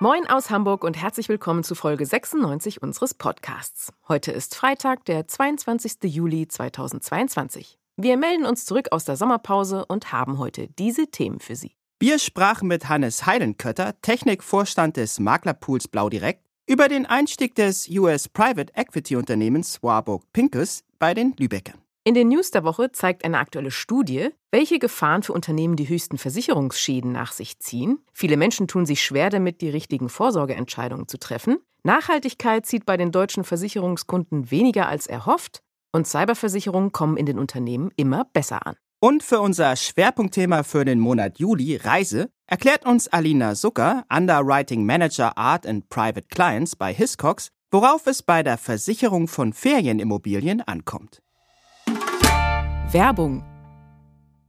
Moin 0.00 0.28
aus 0.28 0.48
Hamburg 0.50 0.84
und 0.84 0.96
herzlich 0.96 1.28
willkommen 1.28 1.64
zu 1.64 1.74
Folge 1.74 2.06
96 2.06 2.82
unseres 2.82 3.14
Podcasts. 3.14 3.92
Heute 4.06 4.30
ist 4.30 4.54
Freitag, 4.54 5.04
der 5.06 5.26
22. 5.26 6.04
Juli 6.04 6.46
2022. 6.46 7.80
Wir 7.96 8.16
melden 8.16 8.46
uns 8.46 8.64
zurück 8.64 8.92
aus 8.92 9.04
der 9.04 9.16
Sommerpause 9.16 9.84
und 9.86 10.12
haben 10.12 10.38
heute 10.38 10.68
diese 10.78 11.08
Themen 11.08 11.40
für 11.40 11.56
Sie. 11.56 11.72
Wir 11.98 12.20
sprachen 12.20 12.68
mit 12.68 12.88
Hannes 12.88 13.26
Heidenkötter, 13.26 14.00
Technikvorstand 14.00 14.96
des 14.96 15.18
Maklerpools 15.18 15.88
Blau 15.88 16.08
Direkt, 16.08 16.46
über 16.68 16.86
den 16.86 17.04
Einstieg 17.04 17.56
des 17.56 17.88
US 17.88 18.28
Private 18.28 18.72
Equity 18.76 19.16
Unternehmens 19.16 19.82
Warburg 19.82 20.22
Pincus 20.32 20.84
bei 21.00 21.12
den 21.12 21.34
Lübeckern. 21.40 21.80
In 22.04 22.14
den 22.14 22.28
News 22.28 22.50
der 22.50 22.64
Woche 22.64 22.90
zeigt 22.90 23.24
eine 23.24 23.38
aktuelle 23.38 23.70
Studie, 23.70 24.30
welche 24.50 24.78
Gefahren 24.78 25.22
für 25.22 25.34
Unternehmen 25.34 25.76
die 25.76 25.88
höchsten 25.88 26.16
Versicherungsschäden 26.16 27.12
nach 27.12 27.32
sich 27.32 27.58
ziehen. 27.58 27.98
Viele 28.14 28.38
Menschen 28.38 28.66
tun 28.66 28.86
sich 28.86 29.02
schwer 29.02 29.28
damit, 29.28 29.60
die 29.60 29.68
richtigen 29.68 30.08
Vorsorgeentscheidungen 30.08 31.06
zu 31.06 31.18
treffen. 31.18 31.58
Nachhaltigkeit 31.82 32.64
zieht 32.64 32.86
bei 32.86 32.96
den 32.96 33.12
deutschen 33.12 33.44
Versicherungskunden 33.44 34.50
weniger 34.50 34.88
als 34.88 35.06
erhofft. 35.06 35.62
Und 35.92 36.06
Cyberversicherungen 36.06 36.92
kommen 36.92 37.16
in 37.16 37.26
den 37.26 37.38
Unternehmen 37.38 37.90
immer 37.96 38.24
besser 38.32 38.66
an. 38.66 38.76
Und 39.00 39.22
für 39.22 39.40
unser 39.40 39.76
Schwerpunktthema 39.76 40.64
für 40.64 40.84
den 40.84 40.98
Monat 40.98 41.38
Juli, 41.38 41.76
Reise, 41.76 42.30
erklärt 42.46 42.84
uns 42.84 43.06
Alina 43.08 43.54
Zucker, 43.54 44.04
Underwriting 44.10 44.84
Manager 44.84 45.36
Art 45.38 45.66
and 45.66 45.88
Private 45.88 46.26
Clients 46.28 46.74
bei 46.74 46.92
Hiscox, 46.92 47.48
worauf 47.70 48.06
es 48.06 48.22
bei 48.22 48.42
der 48.42 48.58
Versicherung 48.58 49.28
von 49.28 49.52
Ferienimmobilien 49.52 50.62
ankommt. 50.62 51.20
Werbung. 52.90 53.44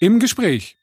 Im 0.00 0.20
Gespräch. 0.20 0.76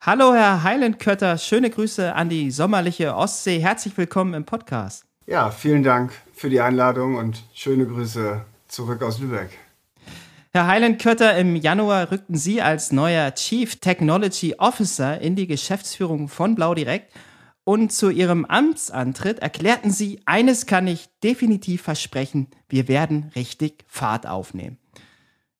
Hallo, 0.00 0.32
Herr 0.32 0.62
Heilenkötter, 0.62 1.36
schöne 1.36 1.68
Grüße 1.68 2.14
an 2.14 2.30
die 2.30 2.50
sommerliche 2.50 3.14
Ostsee. 3.14 3.58
Herzlich 3.58 3.94
willkommen 3.98 4.32
im 4.32 4.46
Podcast. 4.46 5.04
Ja, 5.26 5.50
vielen 5.50 5.82
Dank 5.82 6.14
für 6.32 6.48
die 6.48 6.62
Einladung 6.62 7.16
und 7.16 7.44
schöne 7.52 7.86
Grüße 7.86 8.46
zurück 8.66 9.02
aus 9.02 9.18
Lübeck. 9.18 9.50
Herr 10.54 10.66
Heilenkötter, 10.66 11.34
im 11.38 11.56
Januar 11.56 12.10
rückten 12.10 12.36
Sie 12.36 12.60
als 12.60 12.92
neuer 12.92 13.34
Chief 13.34 13.76
Technology 13.76 14.56
Officer 14.58 15.18
in 15.18 15.34
die 15.34 15.46
Geschäftsführung 15.46 16.28
von 16.28 16.54
Blau 16.54 16.74
Direkt 16.74 17.10
und 17.64 17.90
zu 17.90 18.10
Ihrem 18.10 18.44
Amtsantritt 18.44 19.38
erklärten 19.38 19.90
Sie, 19.90 20.20
eines 20.26 20.66
kann 20.66 20.86
ich 20.86 21.08
definitiv 21.24 21.80
versprechen, 21.80 22.48
wir 22.68 22.86
werden 22.86 23.30
richtig 23.34 23.86
Fahrt 23.88 24.26
aufnehmen. 24.26 24.76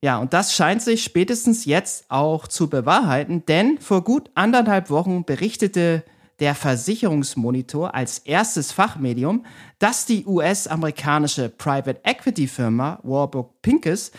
Ja, 0.03 0.19
und 0.19 0.35
das 0.35 0.55
scheint 0.55 0.83
sich 0.83 1.03
spätestens 1.03 1.65
jetzt 1.65 2.11
auch 2.11 2.47
zu 2.47 2.69
bewahrheiten, 2.69 3.47
denn 3.47 3.79
vor 3.79 4.05
gut 4.05 4.31
anderthalb 4.35 4.91
Wochen 4.91 5.25
berichtete 5.25 6.05
der 6.43 6.55
Versicherungsmonitor 6.57 7.95
als 7.95 8.19
erstes 8.19 8.73
Fachmedium, 8.73 9.47
dass 9.79 10.07
die 10.07 10.27
US-amerikanische 10.27 11.49
Private 11.49 12.01
Equity 12.03 12.49
Firma 12.49 12.99
Warburg 13.05 13.63
Pincus 13.63 14.11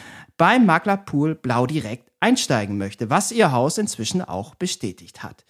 beim 0.43 0.65
Maklerpool 0.65 1.35
Blau 1.35 1.65
direkt 1.67 2.11
einsteigen 2.19 2.77
möchte, 2.77 3.09
was 3.09 3.31
ihr 3.31 3.53
Haus 3.53 3.77
inzwischen 3.77 4.21
auch 4.21 4.55
bestätigt 4.55 5.23
hat. 5.23 5.45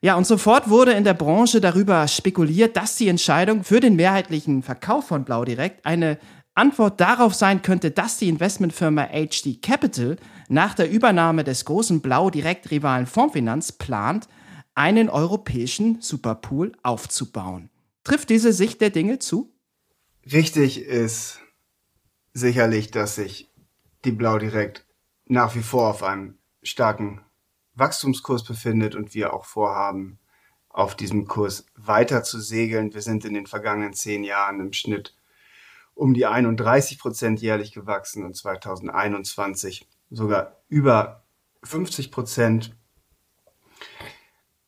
Ja, 0.00 0.16
und 0.16 0.26
sofort 0.26 0.68
wurde 0.68 0.90
in 0.90 1.04
der 1.04 1.14
Branche 1.14 1.60
darüber 1.60 2.08
spekuliert, 2.08 2.76
dass 2.76 2.96
die 2.96 3.06
Entscheidung 3.06 3.62
für 3.62 3.78
den 3.78 3.94
mehrheitlichen 3.94 4.64
Verkauf 4.64 5.06
von 5.06 5.24
Blau 5.24 5.44
direkt 5.44 5.86
eine 5.86 6.18
Antwort 6.56 7.00
darauf 7.00 7.32
sein 7.32 7.62
könnte, 7.62 7.92
dass 7.92 8.16
die 8.16 8.28
Investmentfirma 8.28 9.06
HD 9.12 9.62
Capital 9.62 10.16
nach 10.48 10.74
der 10.74 10.90
Übernahme 10.90 11.44
des 11.44 11.64
großen 11.64 12.00
Blau 12.00 12.28
direkt 12.28 12.72
Rivalen 12.72 13.06
Fondsfinanz 13.06 13.70
plant, 13.70 14.26
einen 14.74 15.08
europäischen 15.08 16.00
Superpool 16.00 16.72
aufzubauen. 16.82 17.70
Trifft 18.02 18.30
diese 18.30 18.52
Sicht 18.52 18.80
der 18.80 18.90
Dinge 18.90 19.20
zu? 19.20 19.54
Richtig 20.32 20.82
ist 20.82 21.38
sicherlich, 22.32 22.90
dass 22.90 23.14
sich 23.14 23.53
die 24.04 24.12
Blau 24.12 24.38
direkt 24.38 24.86
nach 25.26 25.54
wie 25.54 25.62
vor 25.62 25.88
auf 25.90 26.02
einem 26.02 26.38
starken 26.62 27.20
Wachstumskurs 27.74 28.44
befindet 28.44 28.94
und 28.94 29.14
wir 29.14 29.32
auch 29.32 29.44
vorhaben, 29.44 30.18
auf 30.68 30.96
diesem 30.96 31.26
Kurs 31.26 31.66
weiter 31.76 32.24
zu 32.24 32.40
segeln. 32.40 32.94
Wir 32.94 33.00
sind 33.00 33.24
in 33.24 33.34
den 33.34 33.46
vergangenen 33.46 33.94
zehn 33.94 34.24
Jahren 34.24 34.60
im 34.60 34.72
Schnitt 34.72 35.14
um 35.94 36.12
die 36.12 36.26
31 36.26 36.98
Prozent 36.98 37.40
jährlich 37.40 37.72
gewachsen 37.72 38.24
und 38.24 38.36
2021 38.36 39.88
sogar 40.10 40.56
über 40.68 41.24
50 41.62 42.10
Prozent. 42.10 42.76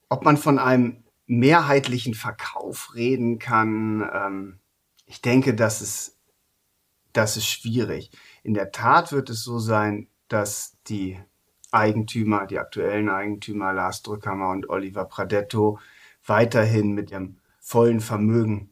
Ob 0.09 0.23
man 0.23 0.37
von 0.37 0.57
einem 0.57 1.03
mehrheitlichen 1.25 2.13
Verkauf 2.13 2.95
reden 2.95 3.39
kann, 3.39 4.09
ähm, 4.13 4.59
ich 5.05 5.21
denke, 5.21 5.53
das 5.53 5.81
ist, 5.81 6.17
das 7.11 7.35
ist 7.35 7.47
schwierig. 7.47 8.11
In 8.47 8.53
der 8.53 8.71
Tat 8.71 9.11
wird 9.11 9.29
es 9.29 9.43
so 9.43 9.59
sein, 9.59 10.07
dass 10.29 10.77
die 10.87 11.19
Eigentümer, 11.73 12.45
die 12.47 12.59
aktuellen 12.59 13.09
Eigentümer 13.09 13.73
Lars 13.73 14.03
Drückhammer 14.03 14.51
und 14.51 14.69
Oliver 14.69 15.03
Pradetto 15.03 15.79
weiterhin 16.25 16.93
mit 16.93 17.11
ihrem 17.11 17.39
vollen 17.59 17.99
Vermögen 17.99 18.69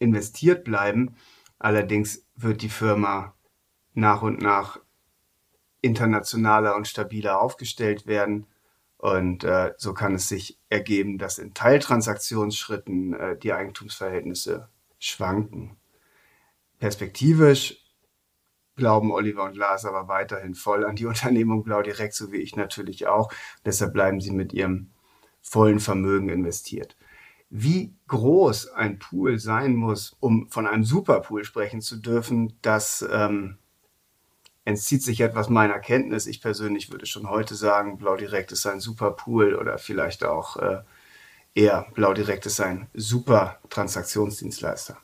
investiert 0.00 0.64
bleiben. 0.64 1.14
Allerdings 1.60 2.26
wird 2.34 2.62
die 2.62 2.68
Firma 2.68 3.36
nach 3.94 4.22
und 4.22 4.42
nach 4.42 4.80
internationaler 5.82 6.74
und 6.74 6.88
stabiler 6.88 7.40
aufgestellt 7.40 8.08
werden 8.08 8.48
Und 8.98 9.44
äh, 9.44 9.74
so 9.76 9.94
kann 9.94 10.16
es 10.16 10.28
sich 10.28 10.58
ergeben, 10.68 11.16
dass 11.18 11.38
in 11.38 11.54
Teiltransaktionsschritten 11.54 13.14
äh, 13.14 13.38
die 13.38 13.52
Eigentumsverhältnisse 13.52 14.68
schwanken. 14.98 15.76
Perspektivisch 16.80 17.85
glauben 18.76 19.10
Oliver 19.10 19.44
und 19.44 19.56
Lars 19.56 19.84
aber 19.84 20.06
weiterhin 20.06 20.54
voll 20.54 20.84
an 20.84 20.96
die 20.96 21.06
Unternehmung 21.06 21.64
Blau 21.64 21.82
direkt, 21.82 22.14
so 22.14 22.30
wie 22.32 22.38
ich 22.38 22.56
natürlich 22.56 23.06
auch. 23.06 23.32
Deshalb 23.64 23.92
bleiben 23.92 24.20
sie 24.20 24.30
mit 24.30 24.52
ihrem 24.52 24.90
vollen 25.40 25.80
Vermögen 25.80 26.28
investiert. 26.28 26.96
Wie 27.48 27.94
groß 28.08 28.68
ein 28.72 28.98
Pool 28.98 29.38
sein 29.38 29.76
muss, 29.76 30.16
um 30.20 30.50
von 30.50 30.66
einem 30.66 30.84
Superpool 30.84 31.44
sprechen 31.44 31.80
zu 31.80 31.96
dürfen, 31.96 32.58
das 32.60 33.06
ähm, 33.10 33.56
entzieht 34.64 35.04
sich 35.04 35.20
etwas 35.20 35.48
meiner 35.48 35.78
Kenntnis. 35.78 36.26
Ich 36.26 36.42
persönlich 36.42 36.90
würde 36.90 37.06
schon 37.06 37.30
heute 37.30 37.54
sagen, 37.54 37.98
Blau 37.98 38.16
Direkt 38.16 38.50
ist 38.50 38.66
ein 38.66 38.80
super 38.80 39.12
Pool 39.12 39.54
oder 39.54 39.78
vielleicht 39.78 40.24
auch 40.24 40.56
äh, 40.56 40.82
eher 41.54 41.86
Blau 41.94 42.12
Direkt 42.14 42.46
ist 42.46 42.60
ein 42.60 42.88
super 42.92 43.60
Transaktionsdienstleister. 43.70 44.98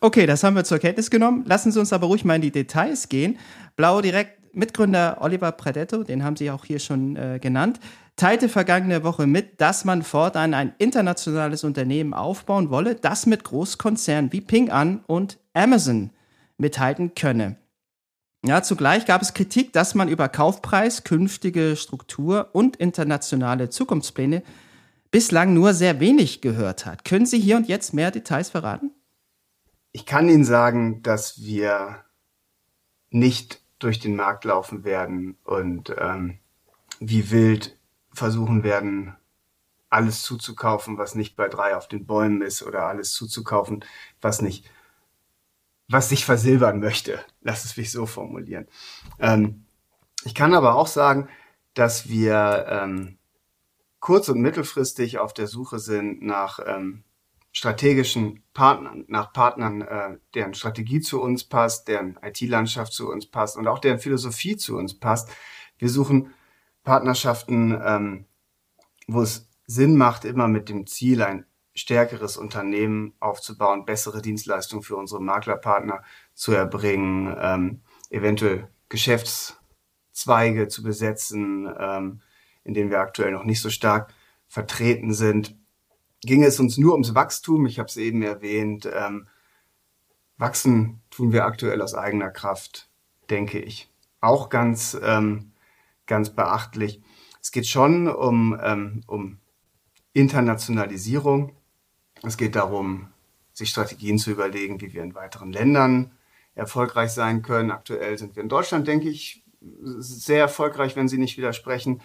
Okay, 0.00 0.26
das 0.26 0.44
haben 0.44 0.56
wir 0.56 0.64
zur 0.64 0.78
Kenntnis 0.78 1.10
genommen. 1.10 1.44
Lassen 1.46 1.72
Sie 1.72 1.80
uns 1.80 1.92
aber 1.92 2.06
ruhig 2.06 2.24
mal 2.24 2.36
in 2.36 2.42
die 2.42 2.50
Details 2.50 3.08
gehen. 3.08 3.38
Blau 3.76 4.00
Direkt 4.00 4.54
Mitgründer 4.54 5.18
Oliver 5.20 5.52
Pradetto, 5.52 6.02
den 6.02 6.24
haben 6.24 6.36
Sie 6.36 6.50
auch 6.50 6.64
hier 6.64 6.78
schon 6.78 7.14
äh, 7.16 7.38
genannt, 7.40 7.78
teilte 8.16 8.48
vergangene 8.48 9.04
Woche 9.04 9.26
mit, 9.26 9.60
dass 9.60 9.84
man 9.84 10.02
fortan 10.02 10.54
ein 10.54 10.72
internationales 10.78 11.62
Unternehmen 11.62 12.14
aufbauen 12.14 12.70
wolle, 12.70 12.94
das 12.94 13.26
mit 13.26 13.44
Großkonzernen 13.44 14.32
wie 14.32 14.40
Ping 14.40 14.70
An 14.70 15.04
und 15.06 15.38
Amazon 15.52 16.10
mithalten 16.56 17.14
könne. 17.14 17.56
Ja, 18.46 18.62
zugleich 18.62 19.04
gab 19.04 19.22
es 19.22 19.34
Kritik, 19.34 19.72
dass 19.72 19.94
man 19.94 20.08
über 20.08 20.28
Kaufpreis, 20.28 21.04
künftige 21.04 21.76
Struktur 21.76 22.48
und 22.52 22.76
internationale 22.76 23.68
Zukunftspläne 23.68 24.42
bislang 25.10 25.52
nur 25.52 25.74
sehr 25.74 26.00
wenig 26.00 26.40
gehört 26.40 26.86
hat. 26.86 27.04
Können 27.04 27.26
Sie 27.26 27.40
hier 27.40 27.56
und 27.56 27.68
jetzt 27.68 27.92
mehr 27.92 28.10
Details 28.10 28.48
verraten? 28.48 28.90
Ich 29.96 30.04
kann 30.04 30.28
Ihnen 30.28 30.44
sagen, 30.44 31.02
dass 31.02 31.40
wir 31.40 32.04
nicht 33.08 33.62
durch 33.78 33.98
den 33.98 34.14
Markt 34.14 34.44
laufen 34.44 34.84
werden 34.84 35.38
und 35.42 35.90
ähm, 35.98 36.38
wie 37.00 37.30
wild 37.30 37.78
versuchen 38.12 38.62
werden, 38.62 39.16
alles 39.88 40.20
zuzukaufen, 40.20 40.98
was 40.98 41.14
nicht 41.14 41.34
bei 41.34 41.48
drei 41.48 41.74
auf 41.74 41.88
den 41.88 42.04
Bäumen 42.04 42.42
ist 42.42 42.62
oder 42.62 42.82
alles 42.82 43.14
zuzukaufen, 43.14 43.86
was 44.20 44.42
nicht 44.42 44.68
was 45.88 46.10
sich 46.10 46.26
versilbern 46.26 46.78
möchte. 46.78 47.24
Lass 47.40 47.64
es 47.64 47.78
mich 47.78 47.90
so 47.90 48.04
formulieren. 48.04 48.68
Ähm, 49.18 49.64
ich 50.24 50.34
kann 50.34 50.52
aber 50.52 50.74
auch 50.74 50.88
sagen, 50.88 51.30
dass 51.72 52.06
wir 52.06 52.66
ähm, 52.68 53.16
kurz- 54.00 54.28
und 54.28 54.42
mittelfristig 54.42 55.20
auf 55.20 55.32
der 55.32 55.46
Suche 55.46 55.78
sind 55.78 56.20
nach 56.20 56.58
ähm, 56.66 57.05
strategischen 57.56 58.42
Partnern, 58.52 59.06
nach 59.08 59.32
Partnern, 59.32 59.80
äh, 59.80 60.18
deren 60.34 60.52
Strategie 60.52 61.00
zu 61.00 61.22
uns 61.22 61.42
passt, 61.42 61.88
deren 61.88 62.18
IT-Landschaft 62.22 62.92
zu 62.92 63.10
uns 63.10 63.24
passt 63.24 63.56
und 63.56 63.66
auch 63.66 63.78
deren 63.78 63.98
Philosophie 63.98 64.58
zu 64.58 64.76
uns 64.76 64.92
passt. 64.92 65.30
Wir 65.78 65.88
suchen 65.88 66.34
Partnerschaften, 66.84 67.80
ähm, 67.82 68.26
wo 69.06 69.22
es 69.22 69.48
Sinn 69.66 69.96
macht, 69.96 70.26
immer 70.26 70.48
mit 70.48 70.68
dem 70.68 70.86
Ziel, 70.86 71.22
ein 71.22 71.46
stärkeres 71.74 72.36
Unternehmen 72.36 73.14
aufzubauen, 73.20 73.86
bessere 73.86 74.20
Dienstleistungen 74.20 74.82
für 74.82 74.96
unsere 74.96 75.22
Maklerpartner 75.22 76.02
zu 76.34 76.52
erbringen, 76.52 77.34
ähm, 77.40 77.80
eventuell 78.10 78.68
Geschäftszweige 78.90 80.68
zu 80.68 80.82
besetzen, 80.82 81.74
ähm, 81.78 82.20
in 82.64 82.74
denen 82.74 82.90
wir 82.90 83.00
aktuell 83.00 83.32
noch 83.32 83.44
nicht 83.44 83.62
so 83.62 83.70
stark 83.70 84.12
vertreten 84.46 85.14
sind. 85.14 85.56
Ging 86.26 86.42
es 86.42 86.58
uns 86.58 86.76
nur 86.76 86.94
ums 86.94 87.14
Wachstum, 87.14 87.66
ich 87.66 87.78
habe 87.78 87.88
es 87.88 87.96
eben 87.96 88.20
erwähnt, 88.22 88.88
ähm, 88.92 89.28
wachsen 90.38 91.00
tun 91.08 91.32
wir 91.32 91.44
aktuell 91.44 91.80
aus 91.80 91.94
eigener 91.94 92.30
Kraft, 92.30 92.90
denke 93.30 93.60
ich. 93.60 93.88
Auch 94.20 94.48
ganz, 94.48 94.98
ähm, 95.00 95.52
ganz 96.06 96.30
beachtlich. 96.30 97.00
Es 97.40 97.52
geht 97.52 97.68
schon 97.68 98.08
um, 98.08 98.58
ähm, 98.60 99.04
um 99.06 99.38
Internationalisierung. 100.14 101.52
Es 102.24 102.36
geht 102.36 102.56
darum, 102.56 103.06
sich 103.52 103.70
Strategien 103.70 104.18
zu 104.18 104.32
überlegen, 104.32 104.80
wie 104.80 104.92
wir 104.92 105.04
in 105.04 105.14
weiteren 105.14 105.52
Ländern 105.52 106.10
erfolgreich 106.56 107.12
sein 107.12 107.42
können. 107.42 107.70
Aktuell 107.70 108.18
sind 108.18 108.34
wir 108.34 108.42
in 108.42 108.48
Deutschland, 108.48 108.88
denke 108.88 109.08
ich, 109.08 109.44
sehr 109.60 110.40
erfolgreich, 110.40 110.96
wenn 110.96 111.06
Sie 111.06 111.18
nicht 111.18 111.36
widersprechen. 111.36 112.00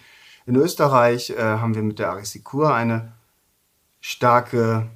In 0.46 0.56
Österreich 0.58 1.32
äh, 1.32 1.42
haben 1.42 1.74
wir 1.74 1.82
mit 1.82 1.98
der 1.98 2.12
Arisicur 2.12 2.72
eine 2.72 3.14
starke 4.02 4.90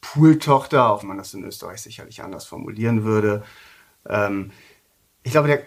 Pool-Tochter, 0.00 0.88
auch 0.90 1.02
wenn 1.02 1.08
man 1.08 1.18
das 1.18 1.34
in 1.34 1.44
Österreich 1.44 1.82
sicherlich 1.82 2.22
anders 2.22 2.44
formulieren 2.44 3.04
würde. 3.04 3.42
Ähm, 4.06 4.52
ich 5.22 5.32
glaube, 5.32 5.48
der 5.48 5.62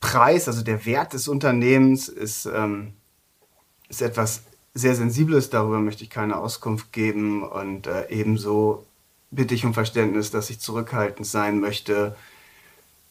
Preis, 0.00 0.48
also 0.48 0.62
der 0.62 0.84
Wert 0.84 1.14
des 1.14 1.28
Unternehmens 1.28 2.08
ist, 2.08 2.46
ähm, 2.46 2.92
ist 3.88 4.02
etwas 4.02 4.42
sehr 4.74 4.94
sensibel 4.94 5.36
ist, 5.36 5.54
darüber 5.54 5.80
möchte 5.80 6.02
ich 6.02 6.10
keine 6.10 6.36
Auskunft 6.38 6.92
geben. 6.92 7.42
Und 7.42 7.86
äh, 7.86 8.08
ebenso 8.08 8.86
bitte 9.30 9.54
ich 9.54 9.64
um 9.64 9.74
Verständnis, 9.74 10.30
dass 10.30 10.50
ich 10.50 10.60
zurückhaltend 10.60 11.26
sein 11.26 11.60
möchte 11.60 12.16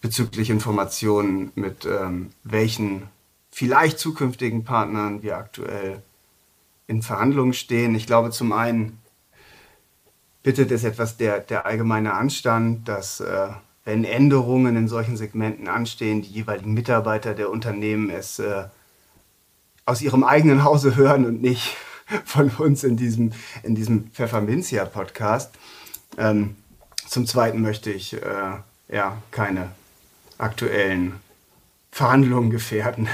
bezüglich 0.01 0.49
Informationen, 0.49 1.51
mit 1.55 1.85
ähm, 1.85 2.31
welchen 2.43 3.07
vielleicht 3.51 3.99
zukünftigen 3.99 4.63
Partnern 4.63 5.21
wir 5.21 5.37
aktuell 5.37 6.01
in 6.87 7.01
Verhandlungen 7.01 7.53
stehen. 7.53 7.95
Ich 7.95 8.05
glaube, 8.05 8.31
zum 8.31 8.51
einen 8.51 8.99
bittet 10.43 10.71
es 10.71 10.83
etwas 10.83 11.17
der, 11.17 11.39
der 11.39 11.65
allgemeine 11.65 12.13
Anstand, 12.13 12.87
dass 12.87 13.19
äh, 13.19 13.49
wenn 13.83 14.03
Änderungen 14.03 14.75
in 14.75 14.87
solchen 14.87 15.17
Segmenten 15.17 15.67
anstehen, 15.67 16.21
die 16.21 16.29
jeweiligen 16.29 16.73
Mitarbeiter 16.73 17.33
der 17.33 17.49
Unternehmen 17.49 18.09
es 18.09 18.39
äh, 18.39 18.65
aus 19.85 20.01
ihrem 20.01 20.23
eigenen 20.23 20.63
Hause 20.63 20.95
hören 20.95 21.25
und 21.25 21.41
nicht 21.41 21.75
von 22.25 22.49
uns 22.49 22.83
in 22.83 22.97
diesem, 22.97 23.31
in 23.63 23.75
diesem 23.75 24.11
Pfefferminzia-Podcast. 24.11 25.53
Ähm, 26.17 26.55
zum 27.07 27.25
Zweiten 27.25 27.61
möchte 27.61 27.91
ich 27.91 28.13
äh, 28.13 28.19
ja 28.89 29.17
keine 29.31 29.71
aktuellen 30.37 31.19
Verhandlungen 31.91 32.49
gefährden. 32.51 33.07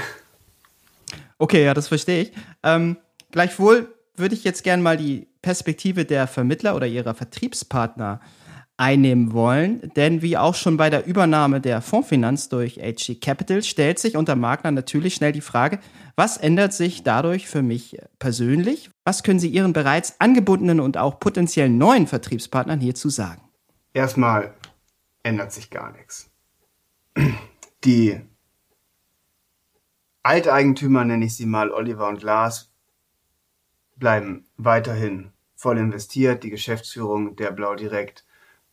Okay, 1.38 1.64
ja, 1.64 1.74
das 1.74 1.88
verstehe 1.88 2.22
ich. 2.22 2.32
Ähm, 2.62 2.96
gleichwohl 3.30 3.94
würde 4.16 4.34
ich 4.34 4.44
jetzt 4.44 4.64
gerne 4.64 4.82
mal 4.82 4.96
die 4.96 5.28
Perspektive 5.42 6.04
der 6.04 6.26
Vermittler 6.26 6.74
oder 6.74 6.86
ihrer 6.86 7.14
Vertriebspartner 7.14 8.20
einnehmen 8.76 9.32
wollen. 9.32 9.90
Denn 9.96 10.22
wie 10.22 10.36
auch 10.36 10.54
schon 10.54 10.76
bei 10.76 10.88
der 10.88 11.06
Übernahme 11.06 11.60
der 11.60 11.82
Fondsfinanz 11.82 12.48
durch 12.48 12.78
HG 12.78 13.16
Capital 13.16 13.62
stellt 13.62 13.98
sich 13.98 14.16
unter 14.16 14.36
Makler 14.36 14.70
natürlich 14.70 15.14
schnell 15.14 15.32
die 15.32 15.40
Frage, 15.40 15.80
was 16.16 16.36
ändert 16.36 16.72
sich 16.72 17.02
dadurch 17.02 17.48
für 17.48 17.62
mich 17.62 17.98
persönlich? 18.18 18.90
Was 19.04 19.22
können 19.22 19.40
Sie 19.40 19.48
Ihren 19.48 19.72
bereits 19.72 20.20
angebundenen 20.20 20.80
und 20.80 20.96
auch 20.96 21.20
potenziell 21.20 21.68
neuen 21.68 22.06
Vertriebspartnern 22.06 22.80
hierzu 22.80 23.08
sagen? 23.08 23.42
Erstmal 23.92 24.54
ändert 25.22 25.52
sich 25.52 25.70
gar 25.70 25.92
nichts. 25.92 26.30
Die 27.84 28.20
Alteigentümer, 30.22 31.04
nenne 31.04 31.24
ich 31.24 31.36
sie 31.36 31.46
mal, 31.46 31.70
Oliver 31.70 32.08
und 32.08 32.22
Lars, 32.22 32.72
bleiben 33.98 34.46
weiterhin 34.56 35.32
voll 35.54 35.78
investiert. 35.78 36.44
Die 36.44 36.50
Geschäftsführung 36.50 37.36
der 37.36 37.50
Blau 37.50 37.74
Direkt 37.74 38.24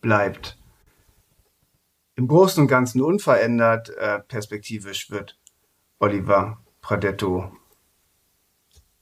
bleibt 0.02 0.58
im 2.16 2.28
Großen 2.28 2.62
und 2.62 2.68
Ganzen 2.68 3.02
unverändert. 3.02 3.90
Äh, 3.90 4.20
perspektivisch 4.20 5.10
wird 5.10 5.38
Oliver 6.00 6.62
Pradetto 6.82 7.52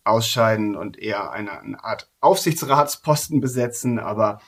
ausscheiden 0.04 0.76
und 0.76 0.98
eher 0.98 1.32
eine, 1.32 1.60
eine, 1.60 1.84
Art 1.84 2.12
Aufsichtsratsposten 2.20 3.40
besetzen, 3.40 4.00
aber 4.00 4.42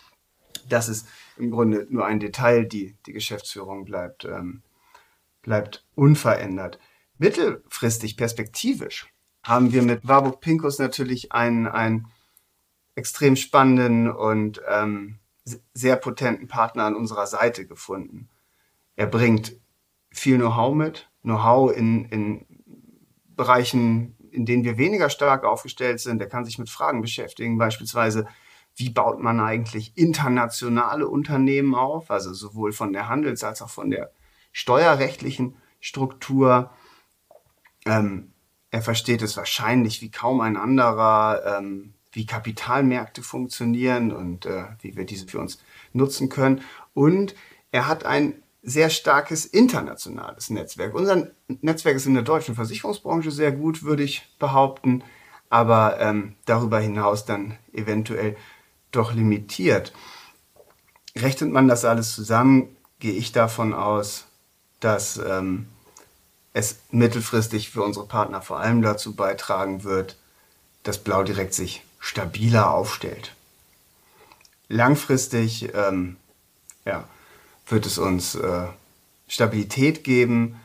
das 0.68 0.90
ist 0.90 1.08
im 1.38 1.52
Grunde 1.52 1.88
nur 1.90 2.06
ein 2.06 2.20
Detail. 2.20 2.66
Die, 2.66 2.98
die 3.06 3.14
Geschäftsführung 3.14 3.86
bleibt, 3.86 4.26
ähm, 4.26 4.64
bleibt 5.42 5.86
unverändert. 5.96 6.80
Mittelfristig, 7.18 8.18
perspektivisch, 8.18 9.08
haben 9.46 9.72
wir 9.72 9.84
mit 9.84 10.08
Warburg 10.08 10.42
Pinkus 10.42 10.80
natürlich 10.80 11.32
einen, 11.32 11.68
einen 11.68 12.08
extrem 12.96 13.36
spannenden 13.36 14.12
und 14.12 14.60
ähm, 14.68 15.20
sehr 15.74 15.96
potenten 15.98 16.48
Partner 16.48 16.86
an 16.86 16.96
unserer 16.96 17.28
Seite 17.28 17.68
gefunden. 17.68 18.28
Er 18.96 19.06
bringt 19.06 19.56
viel 20.12 20.38
Know-how 20.38 20.74
mit, 20.74 21.10
Know-how 21.22 21.72
in, 21.72 22.06
in 22.06 22.46
Bereichen, 23.36 24.18
in 24.32 24.46
denen 24.46 24.64
wir 24.64 24.80
weniger 24.80 25.12
stark 25.12 25.44
aufgestellt 25.44 26.00
sind. 26.00 26.22
Er 26.22 26.30
kann 26.30 26.46
sich 26.46 26.58
mit 26.58 26.70
Fragen 26.70 27.02
beschäftigen, 27.02 27.60
beispielsweise, 27.60 28.26
wie 28.76 28.90
baut 28.90 29.20
man 29.20 29.40
eigentlich 29.40 29.96
internationale 29.96 31.08
Unternehmen 31.08 31.76
auf, 31.76 32.10
also 32.10 32.34
sowohl 32.34 32.72
von 32.72 32.94
der 32.94 33.10
Handels- 33.10 33.44
als 33.44 33.62
auch 33.62 33.70
von 33.70 33.92
der 33.92 34.12
steuerrechtlichen 34.52 35.56
Struktur. 35.80 36.72
Ähm, 37.86 38.32
Er 38.76 38.82
versteht 38.82 39.22
es 39.22 39.38
wahrscheinlich 39.38 40.02
wie 40.02 40.12
kaum 40.12 40.42
ein 40.42 40.58
anderer, 40.58 41.60
ähm, 41.60 41.94
wie 42.12 42.26
Kapitalmärkte 42.26 43.22
funktionieren 43.22 44.12
und 44.12 44.46
äh, 44.46 44.66
wie 44.82 44.98
wir 44.98 45.06
diese 45.06 45.28
für 45.28 45.40
uns 45.40 45.60
nutzen 45.94 46.28
können. 46.28 46.60
Und 46.94 47.36
er 47.72 47.88
hat 47.88 48.06
ein 48.06 48.44
sehr 48.64 48.90
starkes 48.90 49.46
internationales 49.46 50.50
Netzwerk. 50.50 50.94
Unser 50.94 51.30
Netzwerk 51.48 51.96
ist 51.96 52.06
in 52.06 52.16
der 52.16 52.24
deutschen 52.24 52.54
Versicherungsbranche 52.54 53.32
sehr 53.32 53.54
gut, 53.54 53.84
würde 53.84 54.04
ich 54.04 54.28
behaupten, 54.40 55.06
aber 55.50 56.02
ähm, 56.02 56.36
darüber 56.44 56.82
hinaus 56.82 57.24
dann 57.24 57.58
eventuell 57.72 58.36
doch 58.92 59.14
limitiert. 59.14 59.94
Rechnet 61.16 61.50
man 61.50 61.70
das 61.70 61.86
alles 61.86 62.14
zusammen, 62.14 62.76
gehe 63.00 63.14
ich 63.14 63.32
davon 63.32 63.74
aus, 63.74 64.28
dass 64.82 65.18
ähm, 65.18 65.70
es 66.56 66.78
mittelfristig 66.90 67.70
für 67.70 67.84
unsere 67.84 68.06
Partner 68.06 68.42
vor 68.42 68.62
allem 68.62 68.82
dazu 68.82 69.14
beitragen 69.14 69.84
wird, 69.84 70.16
dass 70.84 71.04
Blau 71.04 71.22
direkt 71.24 71.54
sich 71.54 71.84
stabiler 72.00 72.72
aufstellt. 72.72 73.36
Langfristig 74.70 75.74
ähm, 75.76 76.16
ja, 76.86 77.04
wird 77.68 77.86
es 77.86 77.98
uns 77.98 78.36
äh, 78.36 78.68
Stabilität 79.28 80.06
geben. 80.06 80.56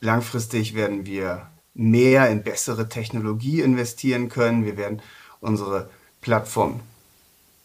Langfristig 0.00 0.74
werden 0.74 1.06
wir 1.06 1.46
mehr 1.72 2.28
in 2.30 2.42
bessere 2.42 2.88
Technologie 2.88 3.60
investieren 3.60 4.28
können. 4.28 4.64
Wir 4.64 4.76
werden 4.76 5.00
unsere 5.40 5.88
Plattform, 6.20 6.80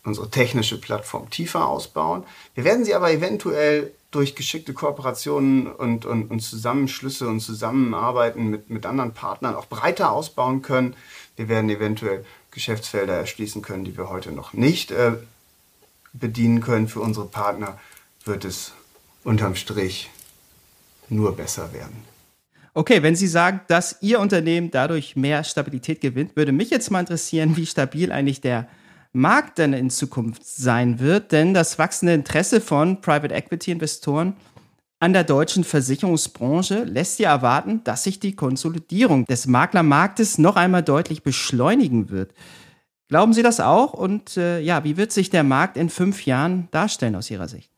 unsere 0.03 0.29
technische 0.29 0.79
Plattform 0.79 1.31
tiefer 1.31 1.67
ausbauen. 1.67 2.23
Wir 2.53 2.65
werden 2.65 2.85
sie 2.85 2.93
aber 2.93 3.11
eventuell 3.11 3.91
durch 4.15 4.35
geschickte 4.35 4.73
Kooperationen 4.73 5.67
und, 5.67 6.05
und, 6.05 6.29
und 6.29 6.39
Zusammenschlüsse 6.39 7.27
und 7.27 7.41
Zusammenarbeiten 7.41 8.49
mit, 8.49 8.69
mit 8.69 8.85
anderen 8.85 9.13
Partnern 9.13 9.55
auch 9.55 9.65
breiter 9.65 10.11
ausbauen 10.11 10.61
können. 10.61 10.95
Wir 11.35 11.49
werden 11.49 11.69
eventuell 11.69 12.23
Geschäftsfelder 12.51 13.13
erschließen 13.13 13.61
können, 13.61 13.83
die 13.83 13.97
wir 13.97 14.09
heute 14.09 14.31
noch 14.31 14.53
nicht 14.53 14.91
äh, 14.91 15.13
bedienen 16.13 16.61
können. 16.61 16.87
Für 16.87 16.99
unsere 17.01 17.25
Partner 17.25 17.79
wird 18.25 18.45
es 18.45 18.73
unterm 19.23 19.55
Strich 19.55 20.09
nur 21.09 21.35
besser 21.35 21.73
werden. 21.73 22.03
Okay, 22.75 23.03
wenn 23.03 23.15
Sie 23.15 23.27
sagen, 23.27 23.61
dass 23.67 23.97
Ihr 24.01 24.19
Unternehmen 24.19 24.71
dadurch 24.71 25.15
mehr 25.15 25.43
Stabilität 25.43 26.01
gewinnt, 26.01 26.35
würde 26.35 26.51
mich 26.51 26.69
jetzt 26.69 26.89
mal 26.89 27.01
interessieren, 27.01 27.55
wie 27.55 27.65
stabil 27.65 28.11
eigentlich 28.11 28.41
der 28.41 28.67
Markt 29.13 29.59
denn 29.59 29.73
in 29.73 29.89
Zukunft 29.89 30.45
sein 30.45 30.99
wird, 30.99 31.31
denn 31.31 31.53
das 31.53 31.77
wachsende 31.77 32.13
Interesse 32.13 32.59
von 32.59 32.99
Private 32.99 33.33
Equity 33.33 33.71
Investoren 33.71 34.35
an 34.99 35.13
der 35.13 35.23
deutschen 35.23 35.63
Versicherungsbranche 35.63 36.83
lässt 36.85 37.19
ja 37.19 37.29
erwarten, 37.29 37.83
dass 37.83 38.03
sich 38.03 38.19
die 38.21 38.35
Konsolidierung 38.35 39.25
des 39.25 39.47
Maklermarktes 39.47 40.37
noch 40.37 40.55
einmal 40.55 40.81
deutlich 40.81 41.23
beschleunigen 41.23 42.09
wird. 42.09 42.33
Glauben 43.09 43.33
Sie 43.33 43.43
das 43.43 43.59
auch? 43.59 43.93
Und 43.93 44.37
äh, 44.37 44.61
ja, 44.61 44.85
wie 44.85 44.95
wird 44.95 45.11
sich 45.11 45.29
der 45.29 45.43
Markt 45.43 45.75
in 45.75 45.89
fünf 45.89 46.25
Jahren 46.25 46.69
darstellen 46.71 47.15
aus 47.15 47.29
Ihrer 47.29 47.49
Sicht? 47.49 47.69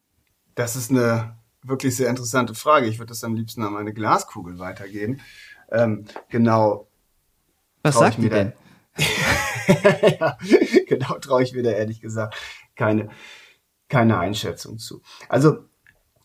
Das 0.53 0.75
ist 0.75 0.91
eine 0.91 1.35
wirklich 1.63 1.95
sehr 1.95 2.09
interessante 2.09 2.53
Frage. 2.53 2.85
Ich 2.85 2.99
würde 2.99 3.09
das 3.09 3.23
am 3.23 3.35
liebsten 3.35 3.63
an 3.63 3.73
meine 3.73 3.91
Glaskugel 3.91 4.59
weitergeben. 4.59 5.19
Ähm, 5.71 6.05
genau. 6.29 6.87
Was 7.81 7.97
sagt 7.97 8.19
die 8.19 8.29
denn? 8.29 8.53
ja, 10.19 10.37
genau 10.87 11.17
traue 11.19 11.43
ich 11.43 11.53
mir 11.53 11.63
da 11.63 11.71
ehrlich 11.71 12.01
gesagt 12.01 12.35
keine, 12.75 13.09
keine 13.89 14.17
Einschätzung 14.19 14.77
zu. 14.77 15.01
Also 15.29 15.65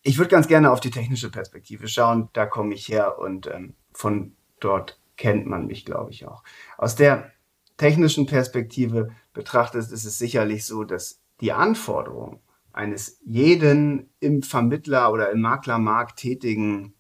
ich 0.03 0.19
würde 0.19 0.31
ganz 0.31 0.49
gerne 0.49 0.71
auf 0.71 0.81
die 0.81 0.91
technische 0.91 1.31
Perspektive 1.31 1.89
schauen. 1.89 2.29
Da 2.33 2.47
komme 2.47 2.75
ich 2.75 2.89
her 2.89 3.19
und 3.19 3.47
ähm, 3.47 3.75
von 3.93 4.35
dort 4.61 5.01
kennt 5.17 5.47
man 5.47 5.67
mich, 5.67 5.85
glaube 5.85 6.11
ich, 6.11 6.27
auch. 6.27 6.43
Aus 6.79 6.95
der 6.95 7.33
technischen 7.77 8.27
Perspektive 8.27 9.11
betrachtet 9.33 9.91
ist 9.91 10.05
es 10.05 10.19
sicherlich 10.19 10.65
so, 10.65 10.85
dass 10.85 11.21
die 11.41 11.53
Anforderungen 11.53 12.41
eines 12.73 13.21
jeden 13.25 14.11
im 14.21 14.43
Vermittler 14.43 15.13
oder 15.13 15.31
im 15.31 15.41
Maklermarkt 15.41 16.19
tätigen 16.19 16.95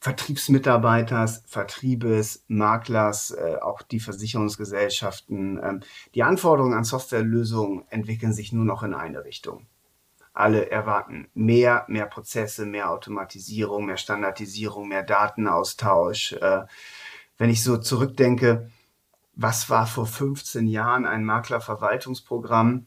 Vertriebsmitarbeiters, 0.00 1.42
Vertriebes, 1.46 2.42
Maklers, 2.48 3.32
äh, 3.32 3.56
auch 3.60 3.82
die 3.82 4.00
Versicherungsgesellschaften. 4.00 5.60
Ähm, 5.62 5.80
die 6.14 6.22
Anforderungen 6.22 6.72
an 6.72 6.84
Softwarelösungen 6.84 7.84
entwickeln 7.90 8.32
sich 8.32 8.52
nur 8.52 8.64
noch 8.64 8.82
in 8.82 8.94
eine 8.94 9.24
Richtung. 9.24 9.66
Alle 10.32 10.70
erwarten 10.70 11.28
mehr, 11.34 11.84
mehr 11.88 12.06
Prozesse, 12.06 12.64
mehr 12.64 12.90
Automatisierung, 12.90 13.84
mehr 13.84 13.98
Standardisierung, 13.98 14.88
mehr 14.88 15.02
Datenaustausch. 15.02 16.32
Äh, 16.32 16.62
wenn 17.36 17.50
ich 17.50 17.62
so 17.62 17.76
zurückdenke, 17.76 18.70
was 19.34 19.68
war 19.68 19.86
vor 19.86 20.06
15 20.06 20.66
Jahren 20.66 21.04
ein 21.04 21.24
Maklerverwaltungsprogramm? 21.24 22.86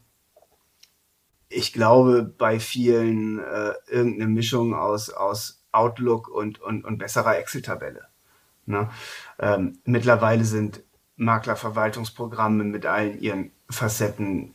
Ich 1.47 1.73
glaube, 1.73 2.23
bei 2.23 2.59
vielen 2.59 3.37
äh, 3.37 3.73
irgendeine 3.87 4.31
Mischung 4.31 4.73
aus, 4.73 5.11
aus 5.11 5.62
Outlook 5.73 6.27
und, 6.27 6.61
und, 6.61 6.85
und 6.85 6.97
besserer 6.97 7.37
Excel-Tabelle. 7.37 8.07
Ne? 8.65 8.89
Ähm, 9.39 9.79
mittlerweile 9.85 10.45
sind 10.45 10.81
Maklerverwaltungsprogramme 11.17 12.63
mit 12.63 12.85
allen 12.85 13.19
ihren 13.19 13.51
Facetten 13.69 14.53